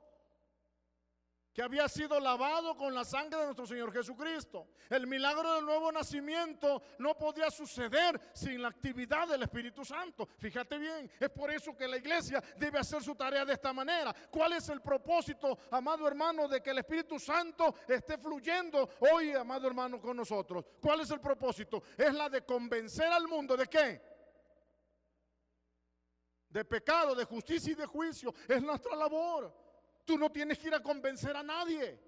[1.58, 4.68] que había sido lavado con la sangre de nuestro Señor Jesucristo.
[4.88, 10.28] El milagro del nuevo nacimiento no podía suceder sin la actividad del Espíritu Santo.
[10.38, 14.14] Fíjate bien, es por eso que la iglesia debe hacer su tarea de esta manera.
[14.30, 19.66] ¿Cuál es el propósito, amado hermano, de que el Espíritu Santo esté fluyendo hoy, amado
[19.66, 20.64] hermano, con nosotros?
[20.80, 21.82] ¿Cuál es el propósito?
[21.96, 24.00] Es la de convencer al mundo de qué?
[26.50, 28.32] De pecado, de justicia y de juicio.
[28.46, 29.67] Es nuestra labor.
[30.08, 32.00] Tú no tienes que ir a convencer a nadie.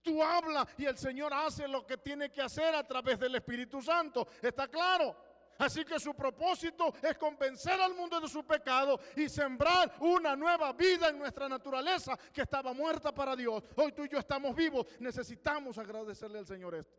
[0.00, 3.82] Tú habla y el Señor hace lo que tiene que hacer a través del Espíritu
[3.82, 4.26] Santo.
[4.40, 5.14] ¿Está claro?
[5.58, 10.72] Así que su propósito es convencer al mundo de su pecado y sembrar una nueva
[10.72, 13.62] vida en nuestra naturaleza que estaba muerta para Dios.
[13.76, 14.86] Hoy tú y yo estamos vivos.
[14.98, 16.98] Necesitamos agradecerle al Señor esto.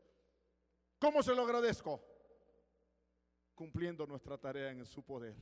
[0.99, 2.05] ¿Cómo se lo agradezco?
[3.55, 5.35] Cumpliendo nuestra tarea en su poder.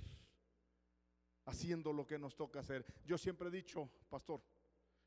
[1.43, 2.85] Haciendo lo que nos toca hacer.
[3.03, 4.41] Yo siempre he dicho, pastor,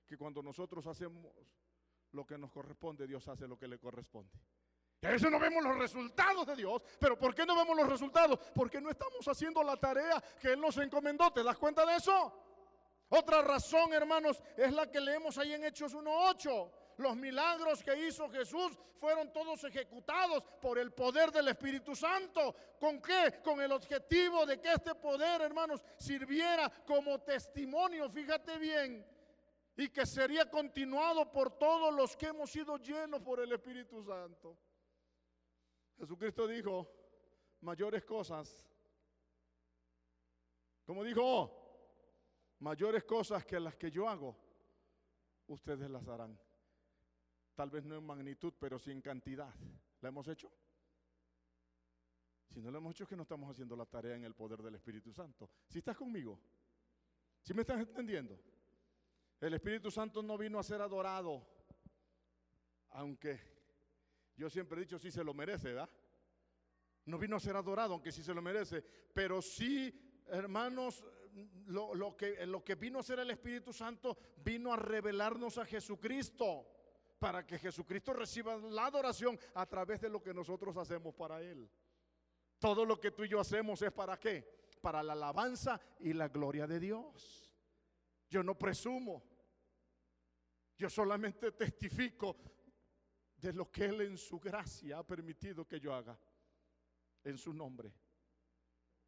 [0.07, 1.27] que cuando nosotros hacemos
[2.13, 4.39] lo que nos corresponde, Dios hace lo que le corresponde.
[5.01, 7.89] Y a veces no vemos los resultados de Dios, pero ¿por qué no vemos los
[7.89, 8.39] resultados?
[8.55, 11.31] Porque no estamos haciendo la tarea que Él nos encomendó.
[11.31, 12.33] ¿Te das cuenta de eso?
[13.11, 16.73] Otra razón, hermanos, es la que leemos ahí en Hechos 1.8.
[16.97, 22.55] Los milagros que hizo Jesús fueron todos ejecutados por el poder del Espíritu Santo.
[22.81, 23.41] ¿Con qué?
[23.43, 29.05] Con el objetivo de que este poder, hermanos, sirviera como testimonio, fíjate bien,
[29.77, 34.57] y que sería continuado por todos los que hemos sido llenos por el Espíritu Santo.
[35.99, 36.89] Jesucristo dijo,
[37.61, 38.68] mayores cosas,
[40.85, 41.51] como dijo,
[42.61, 44.37] mayores cosas que las que yo hago,
[45.49, 46.39] ustedes las harán.
[47.55, 49.53] Tal vez no en magnitud, pero sí en cantidad.
[50.01, 50.53] ¿La hemos hecho?
[52.49, 54.62] Si no lo hemos hecho es que no estamos haciendo la tarea en el poder
[54.62, 55.51] del Espíritu Santo.
[55.68, 56.39] Si estás conmigo,
[57.41, 58.39] si me estás entendiendo,
[59.47, 61.47] el Espíritu Santo no vino a ser adorado,
[62.91, 63.41] aunque
[64.37, 65.91] yo siempre he dicho sí se lo merece, ¿verdad?
[67.05, 68.83] No vino a ser adorado, aunque sí se lo merece,
[69.13, 71.05] pero sí, hermanos,
[71.67, 75.67] lo, lo que, lo que vino a ser el Espíritu Santo vino a revelarnos a
[75.67, 76.67] Jesucristo
[77.19, 81.71] para que Jesucristo reciba la adoración a través de lo que nosotros hacemos para Él.
[82.59, 84.49] Todo lo que tú y yo hacemos es para qué?
[84.81, 87.55] Para la alabanza y la gloria de Dios.
[88.31, 89.34] Yo no presumo.
[90.77, 92.37] Yo solamente testifico
[93.37, 96.18] de lo que Él en su gracia ha permitido que yo haga
[97.22, 97.93] en su nombre.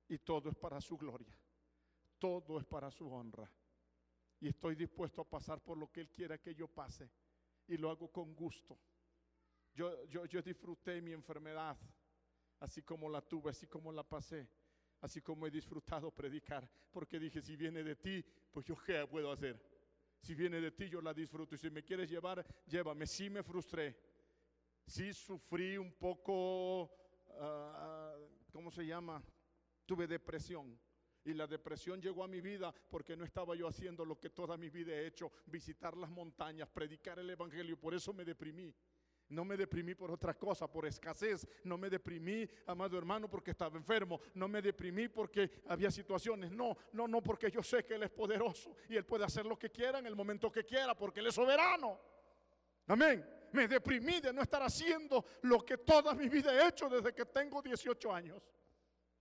[0.09, 1.37] Y todo es para su gloria.
[2.19, 3.51] Todo es para su honra.
[4.41, 7.11] Y estoy dispuesto a pasar por lo que Él quiera que yo pase.
[7.67, 8.79] Y lo hago con gusto.
[9.75, 11.77] Yo, yo, yo disfruté mi enfermedad.
[12.61, 14.49] así como la tuve, así como la pasé,
[15.01, 19.31] así como he disfrutado predicar, porque dije, si viene de ti, pues yo qué puedo
[19.31, 19.61] hacer.
[20.27, 21.55] Si viene de ti, yo la disfruto.
[21.55, 23.07] Y si me quieres llevar, llévame.
[23.07, 23.97] Sí me frustré.
[24.85, 26.91] Sí sufrí un poco,
[27.39, 28.13] ah,
[28.51, 29.23] ¿cómo se llama?
[29.85, 30.77] Tuve depresión.
[31.25, 34.57] Y la depresión llegó a mi vida porque no estaba yo haciendo lo que toda
[34.57, 37.79] mi vida he hecho, visitar las montañas, predicar el Evangelio.
[37.79, 38.75] Por eso me deprimí.
[39.29, 41.47] No me deprimí por otra cosa, por escasez.
[41.65, 44.21] No me deprimí, amado hermano, porque estaba enfermo.
[44.35, 46.53] No me deprimí porque había situaciones.
[46.53, 49.59] No, no, no, porque yo sé que Él es poderoso y Él puede hacer lo
[49.59, 51.99] que quiera en el momento que quiera, porque Él es soberano.
[52.87, 53.25] Amén.
[53.53, 57.25] Me deprimí de no estar haciendo lo que toda mi vida he hecho desde que
[57.25, 58.43] tengo 18 años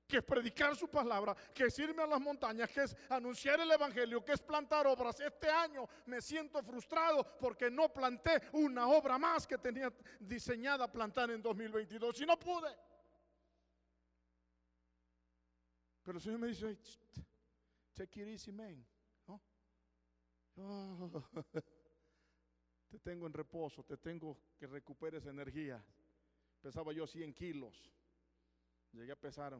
[0.07, 3.71] que es predicar su palabra, que es irme a las montañas, que es anunciar el
[3.71, 5.19] Evangelio, que es plantar obras.
[5.19, 11.31] Este año me siento frustrado porque no planté una obra más que tenía diseñada plantar
[11.31, 12.75] en 2022 y no pude.
[16.03, 16.77] Pero el Señor me dice,
[17.95, 18.85] take it easy, man.
[22.87, 25.83] te tengo en reposo, te tengo que recuperes energía.
[26.61, 27.91] Pesaba yo 100 kilos.
[28.91, 29.59] Llegué a pesar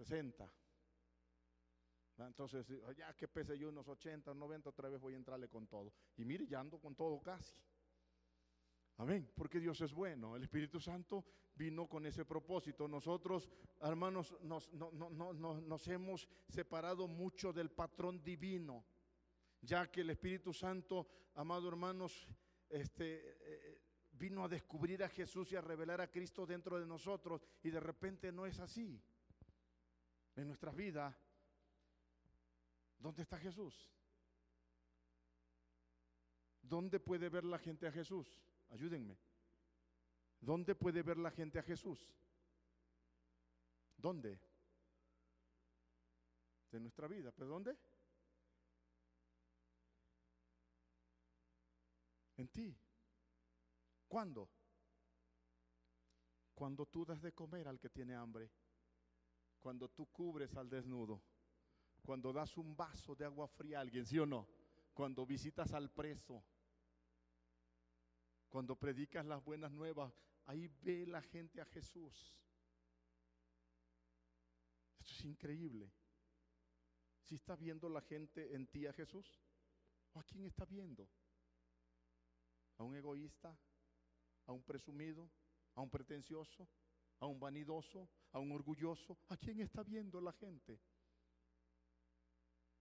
[0.00, 0.50] 60.
[2.18, 5.92] Entonces, ya que pese yo unos 80, 90, otra vez voy a entrarle con todo.
[6.16, 7.54] Y mire, ya ando con todo casi.
[8.96, 10.36] Amén, porque Dios es bueno.
[10.36, 11.24] El Espíritu Santo
[11.54, 12.88] vino con ese propósito.
[12.88, 18.84] Nosotros, hermanos, nos, nos hemos separado mucho del patrón divino,
[19.60, 22.26] ya que el Espíritu Santo, amado hermanos,
[22.68, 23.80] este, eh,
[24.12, 27.80] vino a descubrir a Jesús y a revelar a Cristo dentro de nosotros y de
[27.80, 29.02] repente no es así
[30.40, 31.14] en nuestras vidas,
[32.98, 33.90] ¿dónde está Jesús?
[36.62, 38.26] ¿Dónde puede ver la gente a Jesús?
[38.70, 39.18] Ayúdenme.
[40.40, 42.14] ¿Dónde puede ver la gente a Jesús?
[43.96, 44.40] ¿Dónde?
[46.70, 47.32] De nuestra vida.
[47.32, 47.76] ¿Pero dónde?
[52.36, 52.74] En ti.
[54.08, 54.48] ¿Cuándo?
[56.54, 58.50] Cuando tú das de comer al que tiene hambre
[59.60, 61.22] cuando tú cubres al desnudo,
[62.02, 64.48] cuando das un vaso de agua fría a alguien, ¿sí o no?
[64.94, 66.42] Cuando visitas al preso,
[68.48, 70.12] cuando predicas las buenas nuevas,
[70.46, 72.34] ahí ve la gente a Jesús.
[74.98, 75.92] Esto es increíble.
[77.22, 79.40] Si está viendo la gente en ti a Jesús,
[80.12, 81.08] ¿o a quién está viendo?
[82.78, 83.56] ¿A un egoísta?
[84.46, 85.30] ¿A un presumido?
[85.74, 86.68] ¿A un pretencioso?
[87.20, 88.08] ¿A un vanidoso?
[88.32, 89.18] A un orgulloso.
[89.28, 90.80] ¿A quién está viendo la gente?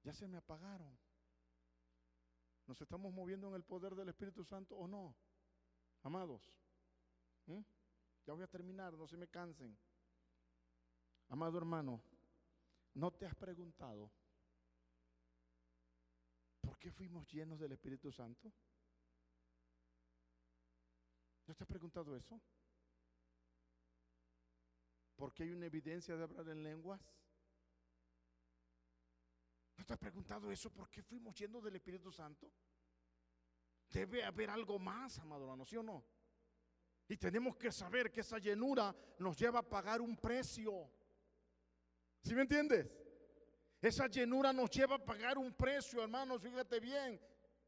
[0.04, 0.97] Ya se me apagaron.
[2.68, 5.16] ¿Nos estamos moviendo en el poder del Espíritu Santo o no?
[6.04, 6.41] Amados,
[8.26, 9.78] ya voy a terminar, no se me cansen.
[11.30, 12.02] Amado hermano,
[12.93, 14.12] ¿no te has preguntado
[16.62, 18.54] por qué fuimos llenos del Espíritu Santo?
[21.47, 22.39] ¿No te has preguntado eso?
[25.20, 27.01] ¿Por qué hay una evidencia de hablar en lenguas?
[29.76, 30.70] ¿No te has preguntado eso?
[30.70, 32.49] ¿Por qué fuimos llenos del Espíritu Santo?
[33.91, 36.05] Debe haber algo más, amado hermano, ¿sí o no?
[37.09, 40.89] Y tenemos que saber que esa llenura nos lleva a pagar un precio.
[42.24, 42.89] ¿Sí me entiendes?
[43.82, 47.20] Esa llenura nos lleva a pagar un precio, hermanos, fíjate bien.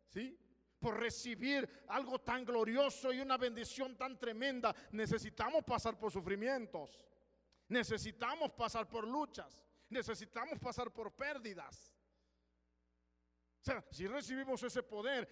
[0.07, 0.39] ¿Sí?
[0.79, 7.10] Por recibir algo tan glorioso y una bendición tan tremenda, necesitamos pasar por sufrimientos.
[7.71, 9.63] Necesitamos pasar por luchas.
[9.87, 11.95] Necesitamos pasar por pérdidas.
[13.61, 15.25] O sea, si recibimos ese poder,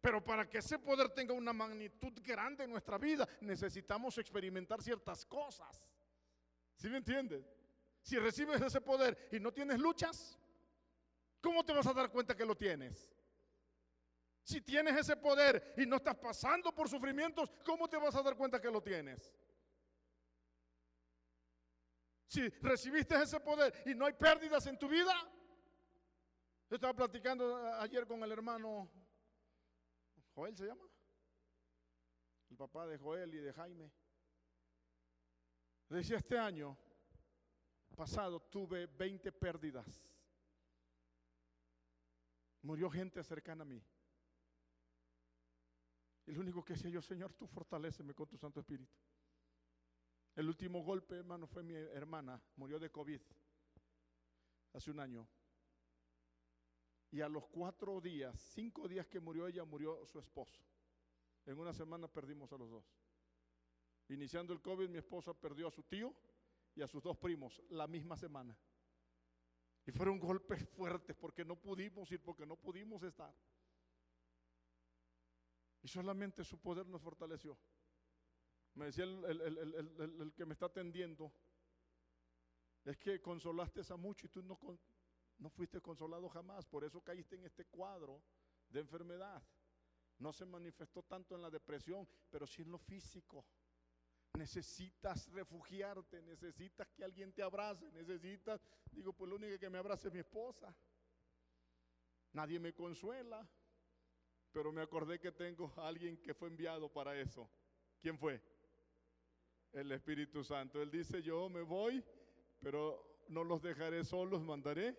[0.00, 5.26] pero para que ese poder tenga una magnitud grande en nuestra vida, necesitamos experimentar ciertas
[5.26, 5.84] cosas.
[6.76, 7.44] ¿Sí me entiendes?
[8.02, 10.38] Si recibes ese poder y no tienes luchas,
[11.40, 13.12] ¿cómo te vas a dar cuenta que lo tienes?
[14.44, 18.36] Si tienes ese poder y no estás pasando por sufrimientos, ¿cómo te vas a dar
[18.36, 19.32] cuenta que lo tienes?
[22.32, 25.12] Si recibiste ese poder y no hay pérdidas en tu vida.
[26.70, 28.90] Yo estaba platicando ayer con el hermano
[30.34, 30.88] Joel, ¿se llama?
[32.48, 33.92] El papá de Joel y de Jaime.
[35.90, 36.74] Decía, este año
[37.94, 40.02] pasado tuve 20 pérdidas.
[42.62, 43.84] Murió gente cercana a mí.
[46.24, 48.96] Lo único que decía yo, Señor, tú fortaleceme con tu Santo Espíritu.
[50.34, 53.20] El último golpe, hermano, fue mi hermana, murió de COVID
[54.72, 55.28] hace un año.
[57.10, 60.62] Y a los cuatro días, cinco días que murió ella, murió su esposo.
[61.44, 62.84] En una semana perdimos a los dos.
[64.08, 66.14] Iniciando el COVID, mi esposa perdió a su tío
[66.74, 68.56] y a sus dos primos la misma semana.
[69.84, 73.34] Y fueron golpes fuertes porque no pudimos ir, porque no pudimos estar.
[75.82, 77.58] Y solamente su poder nos fortaleció.
[78.74, 81.32] Me decía el, que me está atendiendo,
[82.84, 84.58] es que consolaste a mucho y tú no,
[85.38, 88.22] no fuiste consolado jamás, por eso caíste en este cuadro
[88.68, 89.42] de enfermedad.
[90.18, 93.44] No se manifestó tanto en la depresión, pero sí en lo físico.
[94.34, 100.08] Necesitas refugiarte, necesitas que alguien te abrace, necesitas, digo, pues lo único que me abrace
[100.08, 100.74] es mi esposa.
[102.32, 103.46] Nadie me consuela,
[104.52, 107.50] pero me acordé que tengo a alguien que fue enviado para eso.
[108.00, 108.40] ¿Quién fue?
[109.72, 110.80] El Espíritu Santo.
[110.80, 112.04] Él dice, yo me voy,
[112.60, 114.96] pero no los dejaré solos, mandaré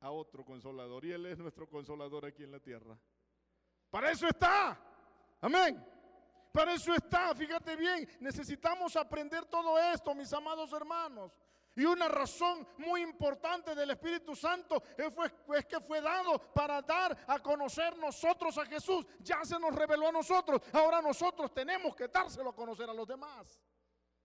[0.00, 1.04] a otro consolador.
[1.04, 2.98] Y Él es nuestro consolador aquí en la tierra.
[3.90, 4.78] Para eso está.
[5.40, 5.84] Amén.
[6.52, 11.32] Para eso está, fíjate bien, necesitamos aprender todo esto, mis amados hermanos.
[11.74, 17.38] Y una razón muy importante del Espíritu Santo es, que fue dado para dar a
[17.38, 19.06] conocer nosotros a Jesús.
[19.20, 20.60] Ya se nos reveló a nosotros.
[20.72, 23.60] Ahora nosotros tenemos que dárselo a conocer a los demás.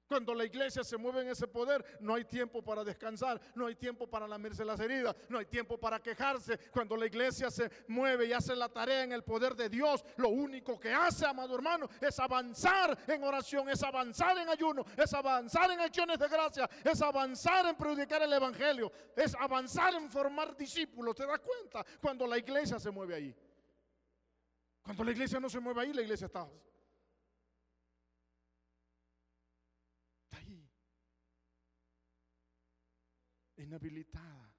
[0.07, 3.75] Cuando la iglesia se mueve en ese poder, no hay tiempo para descansar, no hay
[3.75, 6.57] tiempo para lamerse las heridas, no hay tiempo para quejarse.
[6.71, 10.29] Cuando la iglesia se mueve y hace la tarea en el poder de Dios, lo
[10.29, 15.71] único que hace, amado hermano, es avanzar en oración, es avanzar en ayuno, es avanzar
[15.71, 21.15] en acciones de gracia, es avanzar en predicar el evangelio, es avanzar en formar discípulos.
[21.15, 21.85] ¿Te das cuenta?
[21.99, 23.35] Cuando la iglesia se mueve ahí.
[24.81, 26.47] Cuando la iglesia no se mueve ahí, la iglesia está
[33.68, 34.53] inhabilitada.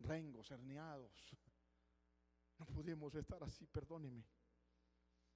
[0.00, 1.36] Rengos, herniados.
[2.58, 4.24] No podemos estar así, perdóneme.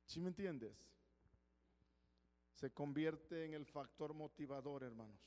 [0.06, 0.76] ¿Sí me entiendes?
[2.52, 5.20] Se convierte en el factor motivador, hermanos.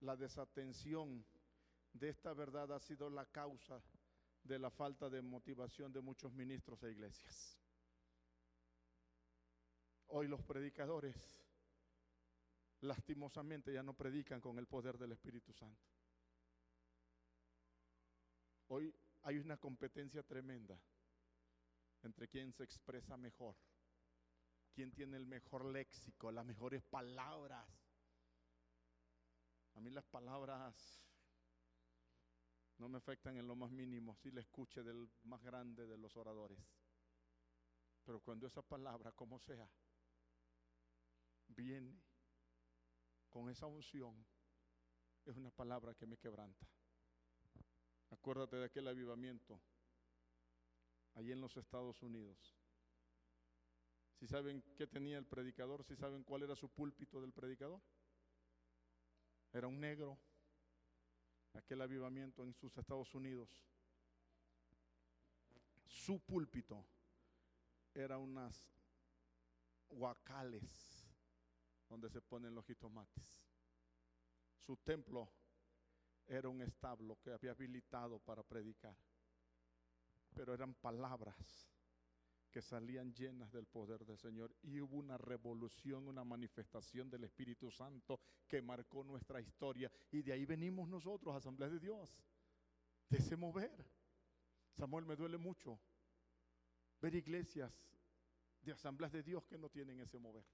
[0.00, 1.24] La desatención
[1.92, 3.82] de esta verdad ha sido la causa
[4.44, 7.58] de la falta de motivación de muchos ministros e iglesias.
[10.08, 11.45] Hoy los predicadores
[12.80, 15.82] lastimosamente ya no predican con el poder del Espíritu Santo.
[18.68, 20.78] Hoy hay una competencia tremenda
[22.02, 23.56] entre quien se expresa mejor,
[24.72, 27.66] quien tiene el mejor léxico, las mejores palabras.
[29.74, 31.02] A mí las palabras
[32.78, 36.16] no me afectan en lo más mínimo si le escuche del más grande de los
[36.16, 36.58] oradores.
[38.04, 39.68] Pero cuando esa palabra, como sea,
[41.48, 42.05] viene
[43.36, 44.14] con esa unción,
[45.26, 46.66] es una palabra que me quebranta.
[48.08, 49.60] Acuérdate de aquel avivamiento
[51.16, 52.56] allí en los Estados Unidos.
[54.18, 57.82] Si saben qué tenía el predicador, si saben cuál era su púlpito del predicador,
[59.52, 60.16] era un negro.
[61.52, 63.50] Aquel avivamiento en sus Estados Unidos,
[65.84, 66.86] su púlpito
[67.92, 68.72] era unas
[69.90, 70.95] guacales
[71.88, 73.42] donde se ponen los jitomates.
[74.58, 75.30] Su templo
[76.26, 78.96] era un establo que había habilitado para predicar,
[80.34, 81.70] pero eran palabras
[82.50, 87.70] que salían llenas del poder del Señor y hubo una revolución, una manifestación del Espíritu
[87.70, 92.18] Santo que marcó nuestra historia y de ahí venimos nosotros, Asamblea de Dios,
[93.10, 93.84] de ese mover.
[94.72, 95.78] Samuel, me duele mucho
[97.00, 97.72] ver iglesias
[98.62, 100.44] de asambleas de Dios que no tienen ese mover.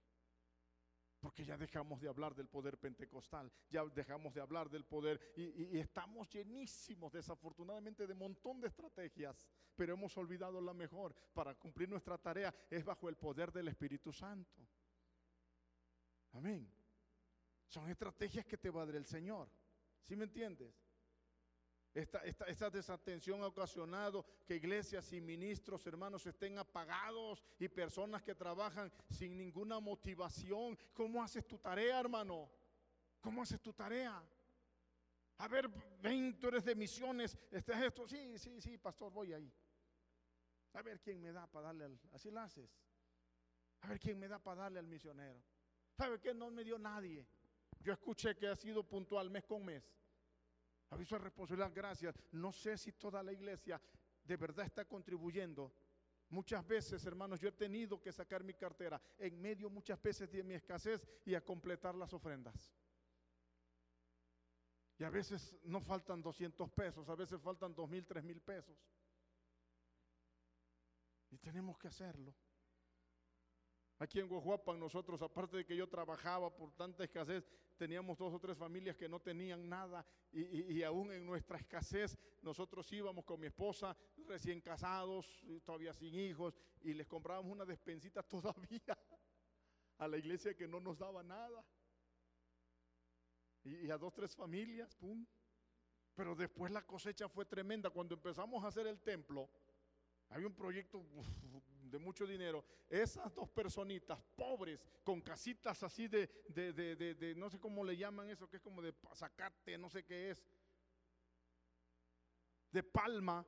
[1.22, 5.78] Porque ya dejamos de hablar del poder pentecostal, ya dejamos de hablar del poder y,
[5.78, 9.46] estamos llenísimos desafortunadamente de montón de estrategias,
[9.76, 14.12] pero hemos olvidado la mejor para cumplir nuestra tarea es bajo el poder del Espíritu
[14.12, 14.66] Santo.
[16.32, 16.68] Amén.
[17.68, 19.48] Son estrategias que te va a dar el Señor.
[20.02, 20.74] ¿Sí me entiendes?
[21.94, 28.90] Esta, desatención ha ocasionado que iglesias y ministros, hermanos, estén apagados y personas que trabajan
[29.10, 30.78] sin ninguna motivación.
[30.94, 32.50] ¿Cómo haces tu tarea, hermano?
[33.20, 34.22] ¿Cómo haces tu tarea?
[35.36, 35.68] A ver,
[36.00, 38.08] ven, tú eres de misiones, este esto.
[38.08, 39.52] Sí, sí, sí, pastor, voy ahí.
[40.72, 42.00] A ver quién me da para darle al.
[42.12, 42.70] Así lo haces.
[43.82, 45.42] A ver quién me da para darle al misionero.
[45.94, 46.32] ¿Sabe qué?
[46.32, 47.26] No me dio nadie.
[47.80, 49.92] Yo escuché que ha sido puntual mes con mes.
[50.92, 52.14] Aviso de responsabilidad, gracias.
[52.32, 53.80] No sé si toda la iglesia
[54.24, 55.72] de verdad está contribuyendo.
[56.28, 60.42] Muchas veces, hermanos, yo he tenido que sacar mi cartera en medio muchas veces de
[60.42, 62.74] mi escasez y a completar las ofrendas.
[64.98, 68.76] Y a veces no faltan 200 pesos, a veces faltan 2 mil, 3 mil pesos.
[71.30, 72.34] Y tenemos que hacerlo.
[74.02, 78.40] Aquí en Guajuapan nosotros, aparte de que yo trabajaba por tanta escasez, teníamos dos o
[78.40, 83.46] tres familias que no tenían nada y, aún en nuestra escasez nosotros íbamos con mi
[83.46, 83.96] esposa
[84.26, 88.98] recién casados, todavía sin hijos, y les comprábamos una despensita todavía
[89.98, 91.64] a la iglesia que no nos daba nada.
[93.62, 95.24] Y, y a dos, tres familias, pum.
[96.16, 97.88] Pero después la cosecha fue tremenda.
[97.88, 99.48] Cuando empezamos a hacer el templo,
[100.28, 101.00] había un proyecto
[101.92, 102.64] de mucho dinero.
[102.88, 107.96] Esas dos personitas pobres, con casitas así de, de, de, de- no sé cómo le
[107.96, 110.42] llaman eso, que es como de zacate, no sé qué es,
[112.70, 113.46] de palma,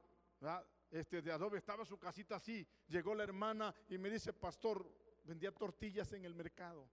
[0.90, 2.66] este, de adobe, estaba su casita así.
[2.86, 4.86] Llegó la hermana y me dice, pastor,
[5.24, 6.86] vendía tortillas en el mercado.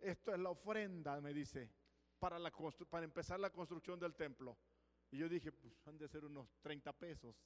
[0.00, 1.70] Esto es la ofrenda, me dice,
[2.18, 2.52] para, la
[2.90, 4.58] para empezar la construcción del templo.
[5.12, 7.36] Y yo dije, pues han de ser unos 30 pesos.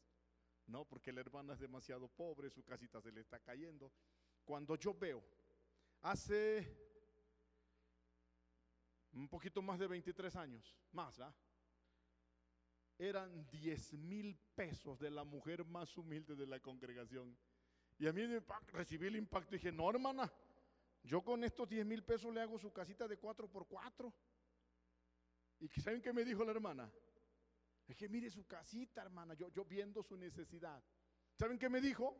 [0.66, 3.92] No, porque la hermana es demasiado pobre, su casita se le está cayendo.
[4.44, 5.22] Cuando yo veo,
[6.02, 6.66] hace
[9.12, 11.34] un poquito más de 23 años, más, ¿va?
[12.96, 17.36] Eran 10 mil pesos de la mujer más humilde de la congregación.
[17.98, 18.22] Y a mí
[18.68, 20.32] recibí el impacto y dije, no, hermana,
[21.02, 24.12] yo con estos 10 mil pesos le hago su casita de 4 por 4
[25.60, 26.90] ¿Y saben qué me dijo la hermana?
[27.86, 30.82] Que mire su casita, hermana, yo, yo viendo su necesidad.
[31.38, 32.16] ¿Saben qué me dijo?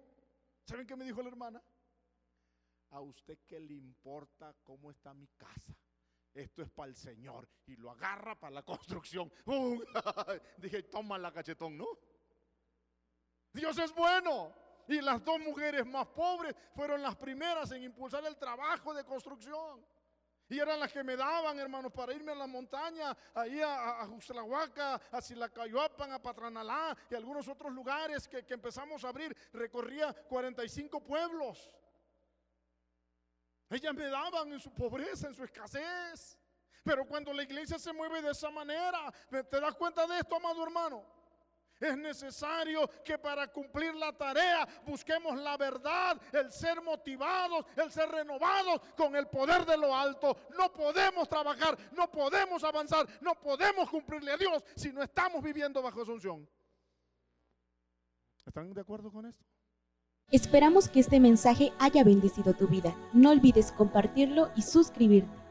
[0.64, 1.62] ¿Saben qué me dijo la hermana?
[2.90, 5.74] A usted qué le importa cómo está mi casa.
[6.34, 7.48] Esto es para el Señor.
[7.66, 9.32] Y lo agarra para la construcción.
[10.58, 11.86] Dije, toma la cachetón, ¿no?
[13.52, 14.54] Dios es bueno.
[14.86, 19.84] Y las dos mujeres más pobres fueron las primeras en impulsar el trabajo de construcción.
[20.48, 24.08] Y eran las que me daban, hermanos, para irme a la montaña, ahí a, a
[25.12, 29.34] a Silacayuapan, a Patranalá y algunos otros lugares que empezamos a abrir.
[29.52, 31.70] Recorría 45 pueblos.
[33.70, 36.38] Ellas me daban en su pobreza, en su escasez.
[36.84, 40.62] Pero cuando la iglesia se mueve de esa manera, ¿te das cuenta de esto, amado
[40.62, 41.13] hermano?
[41.80, 48.08] Es necesario que para cumplir la tarea busquemos la verdad, el ser motivados, el ser
[48.08, 50.36] renovados con el poder de lo alto.
[50.56, 55.82] No podemos trabajar, no podemos avanzar, no podemos cumplirle a Dios si no estamos viviendo
[55.82, 56.48] bajo asunción.
[58.46, 59.44] ¿Están de acuerdo con esto?
[60.30, 62.96] Esperamos que este mensaje haya bendecido tu vida.
[63.12, 65.43] No olvides compartirlo y suscribirte.